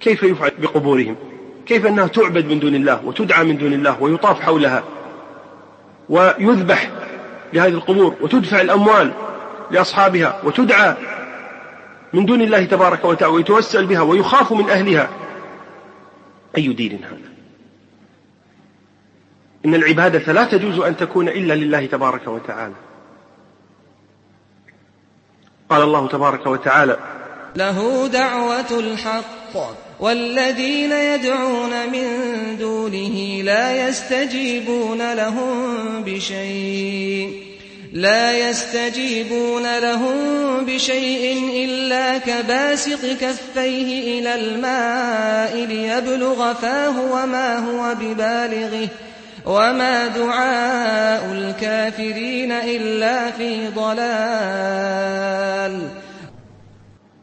كيف 0.00 0.22
يفعل 0.22 0.52
بقبورهم؟ 0.58 1.16
كيف 1.66 1.86
أنها 1.86 2.06
تعبد 2.06 2.46
من 2.46 2.58
دون 2.58 2.74
الله 2.74 3.04
وتدعى 3.04 3.44
من 3.44 3.56
دون 3.56 3.72
الله 3.72 4.02
ويطاف 4.02 4.40
حولها 4.40 4.84
ويذبح 6.08 6.90
لهذه 7.52 7.72
القبور 7.72 8.14
وتدفع 8.20 8.60
الأموال 8.60 9.12
لأصحابها 9.70 10.40
وتدعى 10.44 10.94
من 12.12 12.26
دون 12.26 12.40
الله 12.40 12.64
تبارك 12.64 13.04
وتعالى 13.04 13.34
ويتوسل 13.34 13.86
بها 13.86 14.00
ويخاف 14.00 14.52
من 14.52 14.70
أهلها. 14.70 15.08
أي 16.56 16.68
دين 16.68 17.04
هذا؟ 17.04 17.28
إن 19.64 19.74
العبادة 19.74 20.32
لا 20.32 20.44
تجوز 20.44 20.78
أن 20.78 20.96
تكون 20.96 21.28
إلا 21.28 21.54
لله 21.54 21.86
تبارك 21.86 22.28
وتعالى. 22.28 22.74
قال 25.70 25.82
الله 25.82 26.08
تبارك 26.08 26.46
وتعالى 26.46 26.96
له 27.56 28.06
دعوة 28.06 28.70
الحق 28.70 29.78
والذين 30.00 30.92
يدعون 30.92 31.70
من 31.92 32.06
دونه 32.58 33.42
لا 33.42 33.88
يستجيبون 33.88 35.14
لهم 35.14 36.02
بشيء 36.02 37.48
لا 37.92 38.50
يستجيبون 38.50 39.78
لهم 39.78 40.16
بشيء 40.66 41.38
إلا 41.64 42.18
كباسط 42.18 43.06
كفيه 43.20 44.20
إلى 44.20 44.34
الماء 44.34 45.56
ليبلغ 45.56 46.54
فاه 46.54 47.12
وما 47.12 47.58
هو 47.58 47.94
ببالغه. 47.94 48.88
وما 49.48 50.06
دعاء 50.06 51.32
الكافرين 51.32 52.52
إلا 52.52 53.30
في 53.30 53.68
ضلال. 53.68 55.08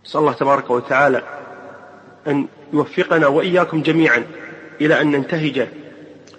نسأل 0.05 0.19
الله 0.19 0.33
تبارك 0.33 0.69
وتعالى 0.69 1.21
أن 2.27 2.47
يوفقنا 2.73 3.27
وإياكم 3.27 3.81
جميعا 3.81 4.25
إلى 4.81 5.01
أن 5.01 5.11
ننتهج 5.11 5.67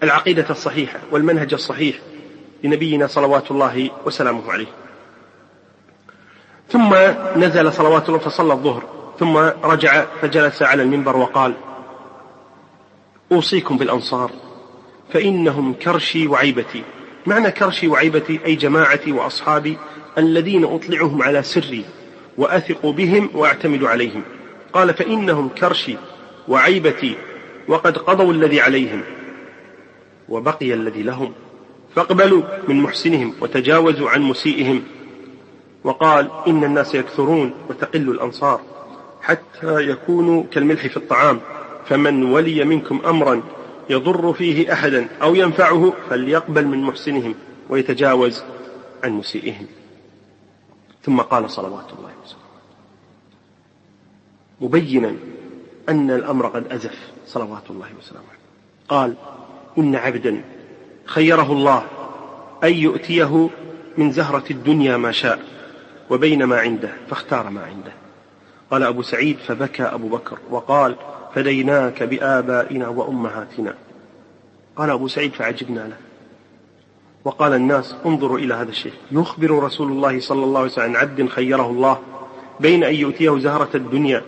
العقيدة 0.02 0.46
الصحيحة 0.50 0.98
والمنهج 1.10 1.54
الصحيح 1.54 1.96
لنبينا 2.64 3.06
صلوات 3.06 3.50
الله 3.50 3.90
وسلامه 4.06 4.52
عليه. 4.52 4.66
ثم 6.70 6.94
نزل 7.36 7.72
صلوات 7.72 8.08
الله 8.08 8.18
فصلى 8.18 8.52
الظهر 8.52 8.82
ثم 9.18 9.36
رجع 9.64 10.04
فجلس 10.22 10.62
على 10.62 10.82
المنبر 10.82 11.16
وقال 11.16 11.54
أوصيكم 13.32 13.78
بالأنصار. 13.78 14.30
فإنهم 15.12 15.72
كرشي 15.72 16.26
وعيبتي. 16.26 16.82
معنى 17.26 17.50
كرشي 17.50 17.88
وعيبتي 17.88 18.40
أي 18.46 18.54
جماعتي 18.54 19.12
وأصحابي 19.12 19.76
الذين 20.18 20.64
أطلعهم 20.64 21.22
على 21.22 21.42
سري 21.42 21.84
وأثق 22.38 22.86
بهم 22.86 23.30
وأعتمد 23.34 23.84
عليهم. 23.84 24.22
قال 24.72 24.94
فإنهم 24.94 25.48
كرشي 25.48 25.96
وعيبتي 26.48 27.16
وقد 27.68 27.98
قضوا 27.98 28.32
الذي 28.32 28.60
عليهم 28.60 29.02
وبقي 30.28 30.74
الذي 30.74 31.02
لهم. 31.02 31.32
فاقبلوا 31.96 32.42
من 32.68 32.76
محسنهم 32.76 33.34
وتجاوزوا 33.40 34.10
عن 34.10 34.22
مسيئهم. 34.22 34.82
وقال 35.84 36.30
إن 36.46 36.64
الناس 36.64 36.94
يكثرون 36.94 37.54
وتقل 37.68 38.08
الأنصار 38.08 38.60
حتى 39.22 39.90
يكونوا 39.90 40.44
كالملح 40.52 40.86
في 40.86 40.96
الطعام. 40.96 41.40
فمن 41.88 42.24
ولي 42.24 42.64
منكم 42.64 43.00
أمرا 43.06 43.42
يضر 43.90 44.32
فيه 44.32 44.72
أحدا 44.72 45.08
أو 45.22 45.34
ينفعه 45.34 45.92
فليقبل 46.10 46.66
من 46.66 46.82
محسنهم 46.82 47.34
ويتجاوز 47.68 48.42
عن 49.04 49.12
مسيئهم. 49.12 49.66
ثم 51.02 51.20
قال 51.20 51.50
صلوات 51.50 51.92
الله 51.98 52.10
وسلامه. 52.24 52.46
مبينا 54.60 55.16
أن 55.88 56.10
الأمر 56.10 56.46
قد 56.46 56.72
أزف 56.72 56.98
صلوات 57.26 57.70
الله 57.70 57.88
وسلامه. 57.98 58.26
قال 58.88 59.14
إن 59.78 59.96
عبدا 59.96 60.44
خيره 61.04 61.52
الله 61.52 61.86
أن 62.64 62.74
يؤتيه 62.74 63.50
من 63.98 64.12
زهرة 64.12 64.44
الدنيا 64.50 64.96
ما 64.96 65.12
شاء 65.12 65.42
وبين 66.10 66.44
ما 66.44 66.60
عنده 66.60 66.92
فاختار 67.10 67.50
ما 67.50 67.64
عنده. 67.64 67.92
قال 68.70 68.82
أبو 68.82 69.02
سعيد 69.02 69.36
فبكى 69.38 69.82
أبو 69.82 70.08
بكر 70.08 70.38
وقال 70.50 70.96
فديناك 71.36 72.02
بآبائنا 72.02 72.88
وأمهاتنا. 72.88 73.74
قال 74.76 74.90
أبو 74.90 75.08
سعيد 75.08 75.32
فعجبنا 75.32 75.80
له. 75.80 75.96
وقال 77.24 77.52
الناس 77.52 77.96
انظروا 78.06 78.38
إلى 78.38 78.54
هذا 78.54 78.70
الشيء 78.70 78.92
يخبر 79.12 79.50
رسول 79.50 79.92
الله 79.92 80.20
صلى 80.20 80.44
الله 80.44 80.60
عليه 80.60 80.70
وسلم 80.70 80.84
عن 80.84 80.96
عبد 80.96 81.28
خيره 81.28 81.70
الله 81.70 81.98
بين 82.60 82.84
أن 82.84 82.94
يؤتيه 82.94 83.38
زهرة 83.38 83.68
الدنيا 83.74 84.22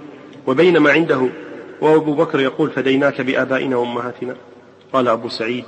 وبين 0.47 0.79
ما 0.79 0.93
عنده. 0.93 1.29
وأبو 1.81 2.15
بكر 2.15 2.41
يقول 2.41 2.71
فديناك 2.71 3.21
بآبائنا 3.21 3.77
وأمهاتنا. 3.77 4.37
قال 4.93 5.09
أبو 5.09 5.29
سعيد 5.29 5.65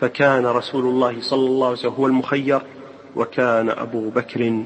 فكان 0.00 0.46
رسول 0.46 0.84
الله 0.84 1.20
صلى 1.20 1.46
الله 1.46 1.66
عليه 1.66 1.78
وسلم 1.78 1.92
هو 1.92 2.06
المخير 2.06 2.60
وكان 3.16 3.70
أبو 3.70 4.10
بكر 4.10 4.64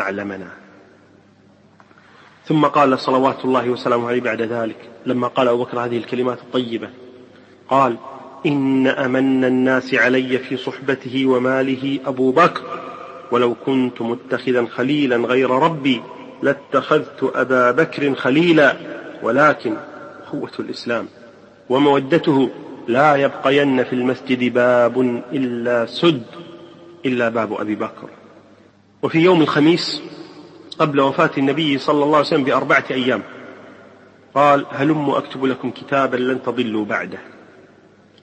أعلمنا. 0.00 0.61
ثم 2.46 2.64
قال 2.64 2.98
صلوات 2.98 3.44
الله 3.44 3.70
وسلامه 3.70 4.08
عليه 4.08 4.20
بعد 4.20 4.42
ذلك 4.42 4.76
لما 5.06 5.28
قال 5.28 5.48
أبو 5.48 5.64
بكر 5.64 5.78
هذه 5.78 5.96
الكلمات 5.96 6.38
الطيبة 6.38 6.88
قال 7.68 7.96
إن 8.46 8.86
أمن 8.86 9.44
الناس 9.44 9.94
علي 9.94 10.38
في 10.38 10.56
صحبته 10.56 11.26
وماله 11.26 11.98
أبو 12.06 12.30
بكر 12.30 12.62
ولو 13.30 13.54
كنت 13.66 14.02
متخذا 14.02 14.66
خليلا 14.66 15.16
غير 15.16 15.50
ربي 15.50 16.02
لاتخذت 16.42 17.30
أبا 17.34 17.70
بكر 17.70 18.14
خليلا 18.14 18.76
ولكن 19.22 19.76
قوة 20.32 20.50
الإسلام 20.58 21.06
ومودته 21.68 22.50
لا 22.88 23.16
يبقين 23.16 23.84
في 23.84 23.92
المسجد 23.92 24.54
باب 24.54 25.22
إلا 25.32 25.86
سد 25.86 26.22
إلا 27.06 27.28
باب 27.28 27.52
أبي 27.52 27.74
بكر. 27.74 28.08
وفي 29.02 29.18
يوم 29.18 29.42
الخميس 29.42 30.02
قبل 30.82 31.00
وفاة 31.00 31.30
النبي 31.38 31.78
صلى 31.78 32.04
الله 32.04 32.16
عليه 32.16 32.26
وسلم 32.26 32.44
بأربعة 32.44 32.84
أيام. 32.90 33.22
قال 34.34 34.66
هلموا 34.70 35.18
أكتب 35.18 35.44
لكم 35.44 35.70
كتابا 35.70 36.16
لن 36.16 36.42
تضلوا 36.42 36.84
بعده. 36.84 37.18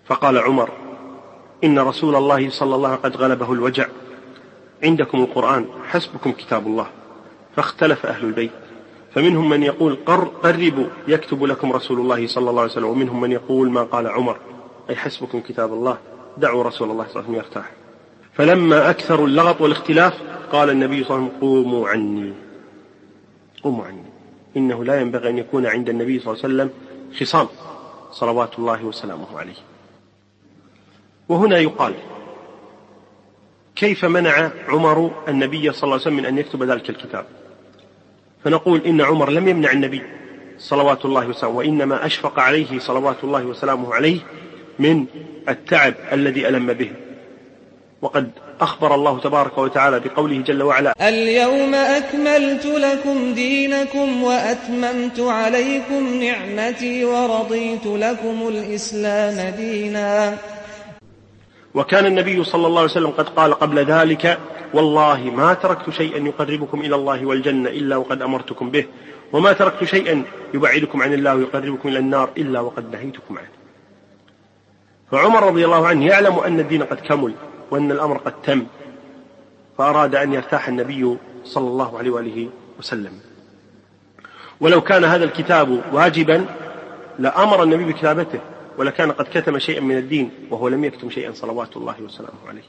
فقال 0.06 0.38
عمر 0.38 0.70
إن 1.64 1.80
رسول 1.80 2.16
الله 2.16 2.50
صلى 2.50 2.76
الله 2.76 2.90
عليه 2.90 3.00
وسلم 3.00 3.12
قد 3.12 3.22
غلبه 3.22 3.54
الوجع. 3.54 3.86
عندكم 4.84 5.22
القرآن 5.22 5.66
حسبكم 5.88 6.32
كتاب 6.32 6.68
الله. 6.68 6.88
فاختلف 7.56 8.06
أهل 8.06 8.26
البيت. 8.26 8.52
فمنهم 9.16 9.50
من 9.50 9.64
يقول 9.64 9.98
قر 10.06 10.24
قربوا 10.44 10.86
يكتب 11.08 11.44
لكم 11.44 11.72
رسول 11.74 12.00
الله 12.00 12.28
صلى 12.28 12.50
الله 12.50 12.62
عليه 12.62 12.72
وسلم. 12.72 12.88
ومنهم 12.88 13.22
من 13.22 13.32
يقول 13.32 13.70
ما 13.70 13.84
قال 13.84 14.08
عمر 14.08 14.38
أي 14.90 14.96
حسبكم 14.96 15.40
كتاب 15.40 15.74
الله 15.74 15.98
دعوا 16.38 16.64
رسول 16.64 16.92
الله 16.92 17.04
صلى 17.04 17.12
الله 17.12 17.24
عليه 17.30 17.30
وسلم 17.30 17.36
يرتاح. 17.36 17.72
فلما 18.34 18.90
أكثروا 18.90 19.28
اللغط 19.28 19.62
والاختلاف 19.62 20.14
قال 20.52 20.70
النبي 20.70 21.04
صلى 21.04 21.18
الله 21.18 21.28
عليه 21.28 21.38
وسلم 21.38 21.42
قوموا 21.42 21.90
عني. 21.90 22.34
قوموا 23.64 23.86
عني. 23.86 24.04
إنه 24.58 24.84
لا 24.84 25.02
ينبغي 25.02 25.30
أن 25.30 25.38
يكون 25.38 25.66
عند 25.66 25.90
النبي 25.90 26.20
صلى 26.20 26.34
الله 26.34 26.44
عليه 26.44 26.56
وسلم 26.56 26.70
خصام. 27.20 27.48
صلوات 28.12 28.60
الله 28.60 28.86
وسلامه 28.86 29.40
عليه. 29.40 29.60
وهنا 31.30 31.58
يقال 31.58 31.94
كيف 33.76 34.06
منع 34.06 34.52
عمر 34.68 35.12
النبي 35.28 35.72
صلى 35.72 35.84
الله 35.84 35.94
عليه 35.94 36.02
وسلم 36.02 36.16
من 36.16 36.26
أن 36.26 36.38
يكتب 36.38 36.64
ذلك 36.64 36.90
الكتاب؟ 36.90 37.26
فنقول 38.44 38.82
إن 38.82 39.02
عمر 39.02 39.30
لم 39.30 39.48
يمنع 39.48 39.72
النبي 39.72 40.02
صلوات 40.58 41.06
الله 41.06 41.28
وسلامه 41.28 41.58
وإنما 41.58 42.06
أشفق 42.06 42.40
عليه 42.40 42.80
صلوات 42.80 43.24
الله 43.24 43.46
وسلامه 43.46 43.94
عليه 43.94 44.20
من 44.80 45.06
التعب 45.50 45.94
الذي 46.12 46.48
ألم 46.48 46.74
به. 46.74 46.92
وقد 48.02 48.32
أخبر 48.62 48.96
الله 48.96 49.20
تبارك 49.20 49.58
وتعالى 49.58 50.00
بقوله 50.00 50.38
جل 50.38 50.64
وعلا 50.64 50.94
اليوم 51.08 51.76
أكملت 51.76 52.66
لكم 52.66 53.34
دينكم 53.34 54.24
وأتممت 54.24 55.20
عليكم 55.20 56.24
نعمتي 56.24 57.06
ورضيت 57.06 57.86
لكم 57.86 58.48
الإسلام 58.48 59.56
دينا. 59.56 60.38
وكان 61.74 62.06
النبي 62.06 62.44
صلى 62.44 62.68
الله 62.68 62.82
عليه 62.82 62.92
وسلم 62.92 63.10
قد 63.10 63.30
قال 63.30 63.54
قبل 63.54 63.80
ذلك 63.80 64.40
والله 64.74 65.20
ما 65.24 65.54
تركت 65.54 65.90
شيئا 65.90 66.18
يقربكم 66.18 66.82
إلى 66.82 66.96
الله 66.96 67.26
والجنة 67.26 67.70
إلا 67.70 67.96
وقد 67.98 68.22
أمرتكم 68.22 68.70
به 68.70 68.86
وما 69.34 69.54
تركت 69.54 69.84
شيئا 69.84 70.24
يبعدكم 70.54 71.02
عن 71.02 71.14
الله 71.14 71.36
ويقربكم 71.36 71.90
إلى 71.90 72.00
النار 72.00 72.30
إلا 72.38 72.60
وقد 72.60 72.92
نهيتكم 72.92 73.38
عنه. 73.38 73.50
فعمر 75.12 75.44
رضي 75.48 75.66
الله 75.66 75.88
عنه 75.88 76.06
يعلم 76.06 76.40
أن 76.40 76.60
الدين 76.60 76.84
قد 76.84 77.00
كمل 77.00 77.34
وأن 77.72 77.92
الأمر 77.92 78.18
قد 78.18 78.34
تم 78.42 78.66
فأراد 79.78 80.16
أن 80.16 80.34
يرتاح 80.34 80.68
النبي 80.68 81.18
صلى 81.46 81.68
الله 81.68 81.98
عليه 81.98 82.12
وآله 82.12 82.50
وسلم. 82.80 83.20
ولو 84.62 84.82
كان 84.82 85.04
هذا 85.04 85.24
الكتاب 85.24 85.82
واجبا 85.94 86.46
لأمر 87.20 87.64
النبي 87.64 87.86
بكتابته 87.86 88.40
ولكان 88.78 89.12
قد 89.12 89.26
كتم 89.34 89.60
شيئا 89.60 89.82
من 89.82 89.98
الدين 89.98 90.32
وهو 90.52 90.68
لم 90.68 90.84
يكتم 90.84 91.10
شيئا 91.10 91.32
صلوات 91.34 91.78
الله 91.78 91.96
وسلامه 92.02 92.48
عليه. 92.48 92.64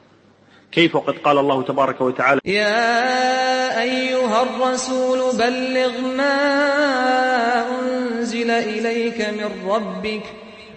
كيف 0.71 0.95
وقد 0.95 1.13
قال 1.17 1.37
الله 1.37 1.63
تبارك 1.63 2.01
وتعالى 2.01 2.41
يا 2.45 3.81
أيها 3.81 4.43
الرسول 4.43 5.37
بلغ 5.37 6.01
ما 6.01 6.37
أنزل 7.79 8.51
إليك 8.51 9.21
من 9.21 9.69
ربك 9.69 10.23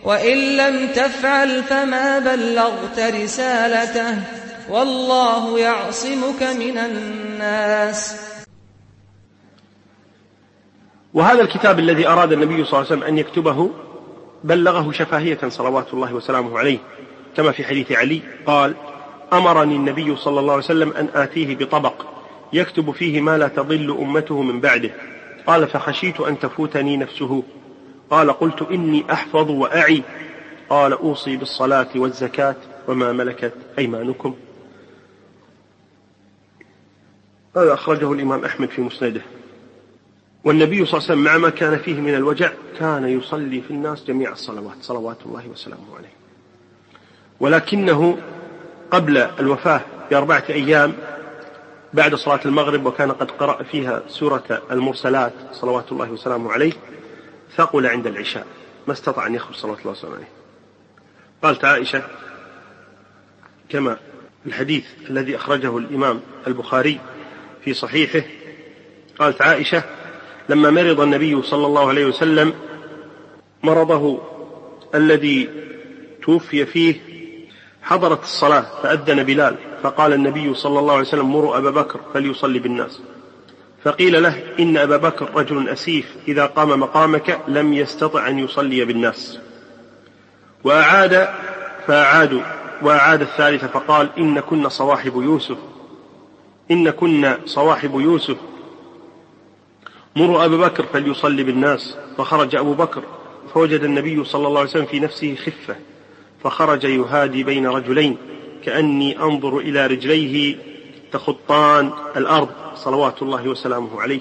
وإن 0.04 0.56
لم 0.56 0.88
تفعل 0.88 1.62
فما 1.62 2.18
بلغت 2.18 2.98
رسالته 2.98 4.18
والله 4.70 5.58
يعصمك 5.58 6.42
من 6.42 6.78
الناس. 6.78 8.16
وهذا 11.14 11.42
الكتاب 11.42 11.78
الذي 11.78 12.06
أراد 12.08 12.32
النبي 12.32 12.64
صلى 12.64 12.64
الله 12.64 12.76
عليه 12.76 12.86
وسلم 12.86 13.02
أن 13.02 13.18
يكتبه 13.18 13.70
بلغه 14.44 14.92
شفاهية 14.92 15.38
صلوات 15.48 15.94
الله 15.94 16.14
وسلامه 16.14 16.58
عليه. 16.58 16.78
كما 17.36 17.52
في 17.52 17.64
حديث 17.64 17.92
علي 17.92 18.22
قال 18.46 18.74
أمرني 19.32 19.76
النبي 19.76 20.16
صلى 20.16 20.40
الله 20.40 20.52
عليه 20.52 20.64
وسلم 20.64 20.92
أن 20.92 21.08
آتيه 21.14 21.56
بطبق 21.56 22.06
يكتب 22.52 22.90
فيه 22.90 23.20
ما 23.20 23.38
لا 23.38 23.48
تضل 23.48 23.90
أمته 24.00 24.42
من 24.42 24.60
بعده. 24.60 24.90
قال 25.46 25.68
فخشيت 25.68 26.20
أن 26.20 26.38
تفوتني 26.38 26.96
نفسه. 26.96 27.42
قال 28.10 28.32
قلت 28.32 28.62
إني 28.62 29.12
أحفظ 29.12 29.50
وأعي. 29.50 30.02
قال 30.70 30.92
أوصي 30.92 31.36
بالصلاة 31.36 31.88
والزكاة 31.94 32.56
وما 32.88 33.12
ملكت 33.12 33.52
أيمانكم. 33.78 34.34
هذا 37.56 37.74
أخرجه 37.74 38.12
الإمام 38.12 38.44
أحمد 38.44 38.68
في 38.68 38.82
مسنده. 38.82 39.22
والنبي 40.44 40.86
صلى 40.86 40.98
الله 40.98 41.10
عليه 41.10 41.20
وسلم 41.20 41.24
مع 41.24 41.38
ما 41.38 41.50
كان 41.50 41.78
فيه 41.78 42.00
من 42.00 42.14
الوجع 42.14 42.52
كان 42.78 43.08
يصلي 43.08 43.60
في 43.60 43.70
الناس 43.70 44.04
جميع 44.04 44.32
الصلوات 44.32 44.76
صلوات 44.80 45.18
الله 45.26 45.48
وسلامه 45.48 45.96
عليه. 45.98 46.12
ولكنه 47.40 48.18
قبل 48.90 49.16
الوفاة 49.18 49.80
بأربعة 50.10 50.44
أيام 50.50 50.92
بعد 51.94 52.14
صلاة 52.14 52.40
المغرب 52.44 52.86
وكان 52.86 53.12
قد 53.12 53.30
قرأ 53.30 53.62
فيها 53.62 54.02
سورة 54.08 54.62
المرسلات 54.70 55.32
صلوات 55.52 55.92
الله 55.92 56.10
وسلامه 56.10 56.52
عليه 56.52 56.72
ثقل 57.56 57.86
عند 57.86 58.06
العشاء. 58.06 58.46
ما 58.86 58.92
استطاع 58.92 59.26
أن 59.26 59.34
يخرج 59.34 59.54
صلوات 59.54 59.78
الله 59.80 59.96
عليه. 60.04 60.28
قالت 61.42 61.64
عائشة 61.64 62.02
كما 63.68 63.96
الحديث 64.46 64.84
الذي 65.10 65.36
أخرجه 65.36 65.78
الإمام 65.78 66.20
البخاري 66.46 67.00
في 67.64 67.74
صحيحه 67.74 68.28
قالت 69.18 69.42
عائشة 69.42 69.84
لما 70.48 70.70
مرض 70.70 71.00
النبي 71.00 71.42
صلى 71.42 71.66
الله 71.66 71.88
عليه 71.88 72.06
وسلم 72.06 72.54
مرضه 73.62 74.20
الذي 74.94 75.48
توفي 76.22 76.66
فيه 76.66 77.00
حضرت 77.82 78.22
الصلاة 78.22 78.82
فأذن 78.82 79.22
بلال 79.22 79.56
فقال 79.82 80.12
النبي 80.12 80.54
صلى 80.54 80.78
الله 80.78 80.92
عليه 80.92 81.02
وسلم 81.02 81.32
مروا 81.32 81.58
أبا 81.58 81.70
بكر 81.70 82.00
فليصلي 82.14 82.58
بالناس. 82.58 83.00
فقيل 83.84 84.22
له 84.22 84.42
إن 84.60 84.76
أبا 84.76 84.96
بكر 84.96 85.30
رجل 85.34 85.68
أسيف 85.68 86.16
إذا 86.28 86.46
قام 86.46 86.80
مقامك 86.80 87.40
لم 87.48 87.72
يستطع 87.72 88.28
أن 88.28 88.38
يصلي 88.38 88.84
بالناس. 88.84 89.38
وأعاد 90.64 91.28
فأعادوا 91.86 92.42
وأعاد 92.82 93.20
الثالثة 93.20 93.66
فقال 93.66 94.10
إن 94.18 94.40
كن 94.40 94.68
صواحب 94.68 95.22
يوسف. 95.22 95.56
إن 96.70 96.90
كن 96.90 97.34
صواحب 97.44 98.00
يوسف. 98.00 98.36
مروا 100.16 100.44
أبا 100.44 100.56
بكر 100.56 100.84
فليصلي 100.92 101.42
بالناس 101.42 101.96
فخرج 102.18 102.56
أبو 102.56 102.74
بكر 102.74 103.02
فوجد 103.54 103.84
النبي 103.84 104.24
صلى 104.24 104.48
الله 104.48 104.60
عليه 104.60 104.70
وسلم 104.70 104.86
في 104.86 105.00
نفسه 105.00 105.34
خفة 105.34 105.76
فخرج 106.44 106.84
يهادي 106.84 107.44
بين 107.44 107.66
رجلين 107.66 108.16
كأني 108.64 109.18
أنظر 109.18 109.58
إلى 109.58 109.86
رجليه 109.86 110.56
تخطان 111.14 111.92
الأرض 112.16 112.48
صلوات 112.74 113.22
الله 113.22 113.48
وسلامه 113.48 114.00
عليه. 114.00 114.20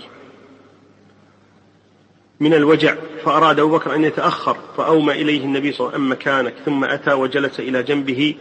من 2.39 2.53
الوجع 2.53 2.95
فأراد 3.25 3.59
أبو 3.59 3.77
بكر 3.77 3.95
أن 3.95 4.03
يتأخر 4.03 4.57
فأومى 4.77 5.13
إليه 5.13 5.43
النبي 5.45 5.71
صلى 5.71 5.79
الله 5.79 5.93
عليه 5.93 6.03
وسلم 6.03 6.11
مكانك 6.11 6.53
ثم 6.65 6.83
أتى 6.83 7.13
وجلس 7.13 7.59
إلى 7.59 7.83
جنبه 7.83 8.35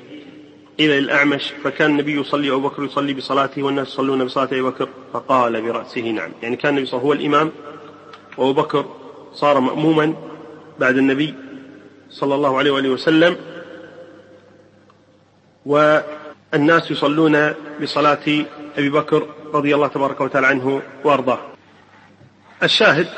إلى 0.81 0.99
الأعمش 0.99 1.53
فكان 1.65 1.91
النبي 1.91 2.21
يصلي 2.21 2.51
أبو 2.51 2.69
بكر 2.69 2.85
يصلي 2.85 3.15
بصلاته 3.15 3.62
والناس 3.62 3.88
يصلون 3.88 4.25
بصلاة 4.25 4.45
أبي 4.45 4.62
بكر 4.62 4.88
فقال 5.12 5.62
برأسه 5.62 6.01
نعم. 6.01 6.31
يعني 6.43 6.57
كان 6.57 6.71
النبي 6.71 6.87
صلى 6.87 7.01
الله 7.01 7.11
عليه 7.11 7.21
وسلم 7.21 7.35
هو 7.35 7.37
الإمام 7.37 7.53
وأبو 8.38 8.62
بكر 8.62 8.87
صار 9.35 9.61
مأموما 9.61 10.15
بعد 10.81 10.97
النبي 10.97 11.35
صلى 12.11 12.35
الله 12.35 12.59
عليه 12.59 12.71
وآله 12.71 12.91
وسلم 12.91 13.37
والناس 16.53 16.91
يصلون 16.91 17.53
بصلاة 17.83 18.45
أبي 18.79 18.91
بكر 18.91 19.27
رضي 19.55 19.75
الله 19.75 19.87
تبارك 19.87 20.21
وتعالى 20.21 20.47
عنه 20.47 20.83
وأرضاه. 21.05 21.38
الشاهد 22.62 23.09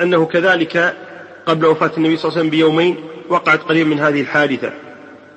أنه 0.00 0.26
كذلك 0.26 0.96
قبل 1.46 1.66
وفاة 1.66 1.90
النبي 1.96 2.16
صلى 2.16 2.28
الله 2.28 2.38
عليه 2.38 2.40
وسلم 2.40 2.50
بيومين 2.50 2.96
وقعت 3.28 3.60
قريب 3.62 3.86
من 3.86 4.00
هذه 4.00 4.20
الحادثة. 4.20 4.72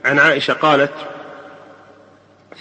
عن 0.05 0.19
عائشة 0.19 0.53
قالت 0.53 0.91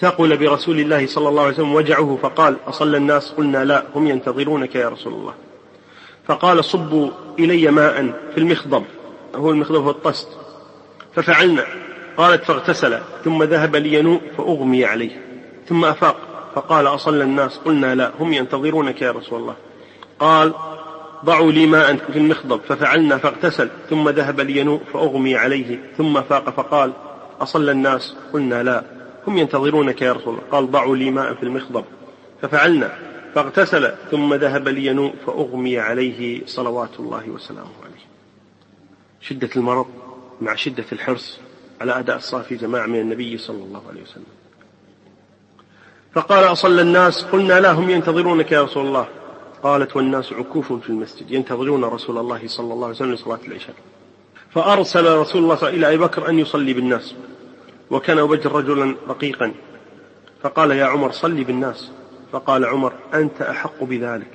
ثقل 0.01 0.37
برسول 0.37 0.81
الله 0.81 1.07
صلى 1.07 1.29
الله 1.29 1.43
عليه 1.43 1.55
وسلم 1.55 1.75
وجعه 1.75 2.19
فقال 2.23 2.57
أصلى 2.67 2.97
الناس؟ 2.97 3.33
قلنا 3.33 3.65
لا 3.65 3.85
هم 3.95 4.07
ينتظرونك 4.07 4.75
يا 4.75 4.89
رسول 4.89 5.13
الله. 5.13 5.35
فقال 6.27 6.65
صبوا 6.65 7.11
إلي 7.39 7.71
ماء 7.71 8.13
في 8.35 8.39
المخضب. 8.39 8.85
هو 9.35 9.51
المخضب 9.51 9.85
هو 9.85 9.91
الطست. 9.91 10.29
ففعلنا. 11.15 11.65
قالت 12.21 12.45
فاغتسل 12.45 12.99
ثم 13.25 13.43
ذهب 13.43 13.77
لينوء 13.77 14.21
فأغمي 14.39 14.85
عليه. 14.85 15.21
ثم 15.69 15.85
أفاق 15.85 16.17
فقال 16.55 16.87
أصلى 16.87 17.25
الناس؟ 17.25 17.59
قلنا 17.59 17.95
لا 17.95 18.13
هم 18.21 18.33
ينتظرونك 18.33 19.03
يا 19.03 19.11
رسول 19.11 19.41
الله. 19.41 19.57
قال 20.19 20.55
ضعوا 21.25 21.53
لي 21.53 21.67
ماء 21.67 21.97
في 21.97 22.19
المخضب 22.19 22.61
ففعلنا 22.61 23.19
فاغتسل 23.19 23.69
ثم 23.91 24.09
ذهب 24.09 24.41
لينوء 24.41 24.81
فأغمي 24.93 25.37
عليه. 25.37 25.93
ثم 25.99 26.23
فاق 26.23 26.51
فقال 26.51 26.93
أصلى 27.41 27.73
الناس؟ 27.73 28.17
قلنا 28.33 28.63
لا 28.63 28.85
هم 29.27 29.39
ينتظرونك 29.39 30.03
يا 30.03 30.13
رسول 30.13 30.35
الله. 30.35 30.47
قال 30.53 30.71
ضعوا 30.71 30.97
لي 30.97 31.11
ماء 31.11 31.35
في 31.35 31.43
المخضب. 31.43 31.85
ففعلنا 32.43 32.99
فاغتسل 33.35 33.93
ثم 34.11 34.35
ذهب 34.35 34.69
لينوء 34.69 35.15
فأغمي 35.27 35.79
عليه. 35.79 36.47
صلوات 36.47 37.01
الله 37.01 37.31
وسلامه 37.31 37.75
عليه. 37.85 38.07
شدة 39.21 39.51
المرض 39.57 39.87
مع 40.41 40.55
شدة 40.55 40.85
الحرص 40.93 41.41
على 41.81 41.99
أداء 41.99 42.17
الصلاة 42.17 42.43
في 42.43 42.57
جماعة 42.57 42.87
من 42.87 43.01
النبي 43.01 43.39
صلى 43.39 43.63
الله 43.65 43.83
عليه 43.89 44.03
وسلم. 44.03 44.25
فقال 46.15 46.45
أصلى 46.45 46.83
الناس 46.83 47.25
قلنا 47.25 47.61
لا 47.61 47.73
هم 47.73 47.91
ينتظرونك 47.91 48.53
يا 48.53 48.63
رسول 48.63 48.87
الله. 48.87 49.09
قالت 49.63 49.97
والناس 49.97 50.33
عكوف 50.33 50.73
في 50.73 50.91
المسجد 50.91 51.31
ينتظرون 51.31 51.85
رسول 51.85 52.19
الله 52.19 52.47
صلى 52.47 52.73
الله 52.73 52.87
عليه 52.87 52.97
وسلم 52.97 53.13
لصلاة 53.13 53.39
العشاء. 53.47 53.75
فأرسل 54.51 55.17
رسول 55.17 55.43
الله 55.43 55.69
إلى 55.69 55.89
أبي 55.89 55.97
بكر 55.97 56.29
أن 56.29 56.39
يصلي 56.39 56.73
بالناس 56.73 57.15
وكان 57.91 58.19
أبو 58.19 58.29
بكر 58.29 58.53
رجلا 58.53 58.97
رقيقا. 59.09 59.55
فقال 60.43 60.71
يا 60.71 60.85
عمر 60.85 61.11
صلي 61.13 61.45
بالناس. 61.45 61.91
فقال 62.33 62.65
عمر 62.65 62.93
أنت 63.15 63.43
أحق 63.43 63.85
بذلك. 63.85 64.31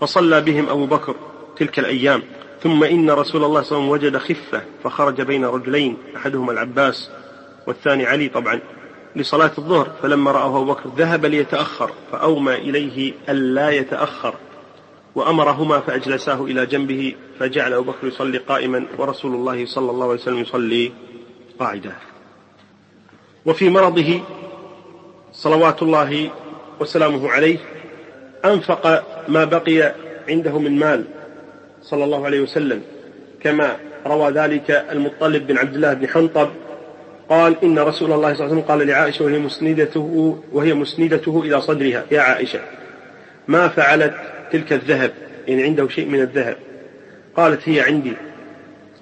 فصلى 0.00 0.40
بهم 0.40 0.68
أبو 0.68 0.86
بكر 0.86 1.14
تلك 1.56 1.78
الأيام. 1.78 2.22
ثم 2.62 2.84
إن 2.84 3.10
رسول 3.10 3.44
الله 3.44 3.62
صلى 3.62 3.78
الله 3.78 3.88
عليه 3.88 3.88
وسلم 3.88 3.88
وجد 3.88 4.16
خفة 4.16 4.62
فخرج 4.84 5.22
بين 5.22 5.44
رجلين 5.44 5.96
أحدهما 6.16 6.52
العباس 6.52 7.10
والثاني 7.66 8.06
علي 8.06 8.28
طبعا 8.28 8.60
لصلاة 9.16 9.50
الظهر 9.58 9.90
فلما 10.02 10.30
رآه 10.30 10.46
أبو 10.46 10.64
بكر 10.64 10.90
ذهب 10.96 11.26
ليتأخر 11.26 11.90
فأومى 12.12 12.54
إليه 12.54 13.12
ألا 13.28 13.70
يتأخر 13.70 14.34
وأمرهما 15.14 15.80
فأجلساه 15.80 16.44
إلى 16.44 16.66
جنبه 16.66 17.14
فجعل 17.38 17.72
أبو 17.72 17.92
بكر 17.92 18.06
يصلي 18.06 18.38
قائما 18.38 18.86
ورسول 18.98 19.34
الله 19.34 19.66
صلى 19.66 19.90
الله 19.90 20.04
عليه 20.04 20.20
وسلم 20.20 20.38
يصلي 20.38 20.92
قاعدا. 21.60 21.96
وفي 23.46 23.70
مرضه 23.70 24.20
صلوات 25.32 25.82
الله 25.82 26.30
وسلامه 26.80 27.30
عليه 27.30 27.58
أنفق 28.44 29.04
ما 29.28 29.44
بقي 29.44 29.94
عنده 30.28 30.58
من 30.58 30.78
مال. 30.78 31.04
صلى 31.82 32.04
الله 32.04 32.26
عليه 32.26 32.40
وسلم 32.40 32.82
كما 33.40 33.76
روى 34.06 34.30
ذلك 34.30 34.70
المطلب 34.70 35.46
بن 35.46 35.58
عبد 35.58 35.74
الله 35.74 35.94
بن 35.94 36.08
حنطب 36.08 36.48
قال 37.28 37.56
إن 37.64 37.78
رسول 37.78 38.12
الله 38.12 38.34
صلى 38.34 38.44
الله 38.44 38.44
عليه 38.44 38.44
وسلم 38.44 38.60
قال 38.60 38.86
لعائشة 38.86 39.24
وهي 39.24 39.38
مسندته 39.38 40.38
وهي 40.52 40.74
مسندته 40.74 41.42
إلى 41.44 41.60
صدرها 41.60 42.04
يا 42.10 42.20
عائشة 42.20 42.60
ما 43.48 43.68
فعلت 43.68 44.14
تلك 44.52 44.72
الذهب؟ 44.72 45.10
يعني 45.48 45.62
عنده 45.62 45.88
شيء 45.88 46.08
من 46.08 46.20
الذهب. 46.20 46.56
قالت 47.36 47.68
هي 47.68 47.80
عندي. 47.80 48.12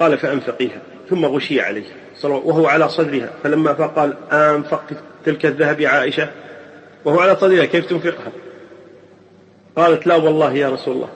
قال 0.01 0.19
فأنفقيها. 0.19 0.83
ثم 1.11 1.25
غشي 1.25 1.61
عليه 1.61 1.85
وهو 2.25 2.66
على 2.66 2.88
صدرها 2.88 3.31
فلما 3.43 3.75
فقال 3.75 4.14
أنفق 4.33 4.85
تلك 5.25 5.47
الذهب 5.47 5.81
يا 5.81 5.88
عائشة؟ 5.88 6.29
وهو 7.05 7.21
على 7.21 7.37
صدرها 7.37 7.64
كيف 7.64 7.87
تنفقها؟ 7.87 8.33
قالت 9.77 10.07
لا 10.07 10.16
والله 10.16 10.53
يا 10.53 10.69
رسول 10.69 10.95
الله. 10.95 11.09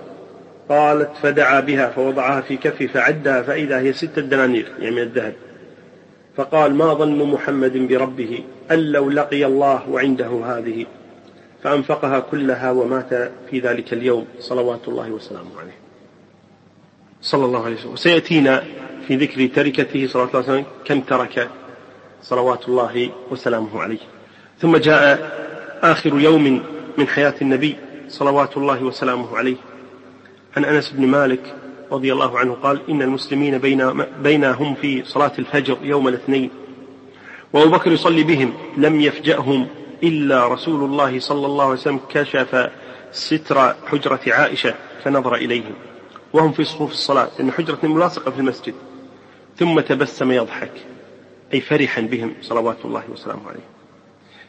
قالت 0.68 1.10
فدعا 1.22 1.60
بها 1.60 1.90
فوضعها 1.90 2.40
في 2.40 2.56
كفي 2.56 2.88
فعدها 2.88 3.42
فإذا 3.42 3.80
هي 3.80 3.92
ستة 3.92 4.22
دنانير 4.22 4.72
يعني 4.78 4.96
من 4.96 5.02
الذهب. 5.02 5.34
فقال 6.36 6.74
ما 6.74 6.94
ظن 6.94 7.22
محمد 7.22 7.88
بربه 7.88 8.44
أن 8.70 8.78
لو 8.78 9.10
لقي 9.10 9.44
الله 9.44 9.88
وعنده 9.88 10.44
هذه؟ 10.44 10.86
فأنفقها 11.62 12.20
كلها 12.20 12.70
ومات 12.70 13.32
في 13.50 13.60
ذلك 13.60 13.92
اليوم. 13.92 14.26
صلوات 14.40 14.88
الله 14.88 15.10
وسلامه 15.10 15.60
عليه. 15.60 15.78
صلى 17.22 17.44
الله 17.44 17.64
عليه 17.64 17.76
وسلم. 17.76 17.92
وسيأتينا 17.92 18.62
في 19.08 19.16
ذكر 19.16 19.46
تركته 19.46 20.06
صلى 20.06 20.22
الله 20.22 20.30
عليه 20.34 20.44
وسلم 20.44 20.64
كم 20.84 21.00
ترك. 21.00 21.48
صلوات 22.22 22.68
الله 22.68 23.10
وسلامه 23.30 23.82
عليه. 23.82 23.98
ثم 24.58 24.76
جاء 24.76 25.30
آخر 25.82 26.18
يوم 26.18 26.62
من 26.98 27.06
حياة 27.06 27.34
النبي 27.42 27.76
صلوات 28.08 28.56
الله 28.56 28.82
وسلامه 28.82 29.36
عليه. 29.36 29.56
عن 30.56 30.64
أنس 30.64 30.90
بن 30.90 31.06
مالك 31.06 31.54
رضي 31.92 32.12
الله 32.12 32.38
عنه 32.38 32.52
قال 32.52 32.80
إن 32.90 33.02
المسلمين 33.02 33.58
بين 33.58 34.04
بينهم 34.22 34.74
في 34.74 35.04
صلاة 35.04 35.32
الفجر 35.38 35.78
يوم 35.82 36.08
الاثنين. 36.08 36.50
وأبو 37.52 37.70
بكر 37.70 37.92
يصلي 37.92 38.22
بهم 38.22 38.54
لم 38.76 39.00
يفجأهم 39.00 39.66
إلا 40.02 40.48
رسول 40.48 40.84
الله 40.84 41.20
صلى 41.20 41.46
الله 41.46 41.64
عليه 41.64 41.74
وسلم 41.74 42.00
كشف 42.08 42.70
ستر 43.12 43.74
حجرة 43.86 44.20
عائشة 44.26 44.74
فنظر 45.04 45.34
إليهم. 45.34 45.74
وهم 46.32 46.52
في 46.52 46.64
صفوف 46.64 46.92
الصلاة 46.92 47.28
لأن 47.38 47.52
حجرة 47.52 47.78
ملاصقة 47.82 48.30
في 48.30 48.38
المسجد. 48.38 48.74
ثم 49.56 49.80
تبسم 49.80 50.32
يضحك 50.32 50.72
أي 51.54 51.60
فرحا 51.60 52.00
بهم 52.00 52.34
صلوات 52.42 52.76
الله 52.84 53.02
وسلامه 53.12 53.48
عليه. 53.48 53.64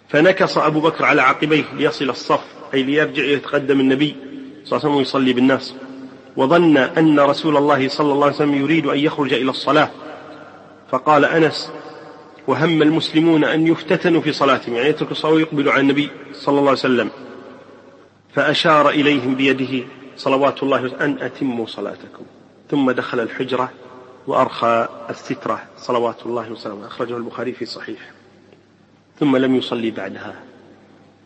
فنكص 0.10 0.58
أبو 0.58 0.80
بكر 0.80 1.06
على 1.06 1.22
عقبيه 1.22 1.64
ليصل 1.74 2.10
الصف 2.10 2.46
أي 2.74 2.84
ليرجع 2.84 3.24
يتقدم 3.24 3.80
النبي 3.80 4.16
صلى 4.64 4.66
الله 4.66 4.66
عليه 4.66 4.76
وسلم 4.76 4.96
ويصلي 4.96 5.34
بالناس. 5.34 5.76
وظن 6.38 6.78
أن 6.78 7.20
رسول 7.20 7.58
الله 7.58 7.88
صلى 7.88 8.14
الله 8.14 8.26
عليه 8.26 8.36
وسلم 8.36 8.54
يريد 8.54 8.86
أن 8.86 9.00
يخرج 9.00 9.34
إلى 9.34 9.50
الصلاة. 9.50 9.90
فقال 10.92 11.26
أنس 11.26 11.72
وهم 12.48 12.82
المسلمون 12.82 13.44
أن 13.44 13.68
يفتتنوا 13.68 14.22
في 14.22 14.34
صلاتهم 14.34 14.76
يعني 14.76 14.90
يتركوا 14.90 15.12
الصلاة 15.12 15.34
ويقبلوا 15.34 15.72
على 15.72 15.82
النبي 15.82 16.10
صلى 16.34 16.60
الله 16.60 16.70
عليه 16.70 16.80
وسلم. 16.80 17.10
فأشار 18.34 18.90
إليهم 18.90 19.36
بيده 19.36 19.88
صلوات 20.18 20.64
الله 20.64 20.92
أن 21.02 21.18
أتموا 21.22 21.66
صلاتكم. 21.66 22.24
ثم 22.72 22.92
دخل 22.92 23.20
الحجرة 23.20 23.72
وأرخى 24.28 24.88
السترة 25.10 25.64
صلوات 25.78 26.26
الله 26.26 26.52
وسلامه 26.52 26.88
أخرجه 26.88 27.18
البخاري 27.18 27.54
في 27.54 27.66
صحيح. 27.66 28.00
ثم 29.20 29.38
لم 29.38 29.56
يصلي 29.56 29.92
بعدها. 29.92 30.36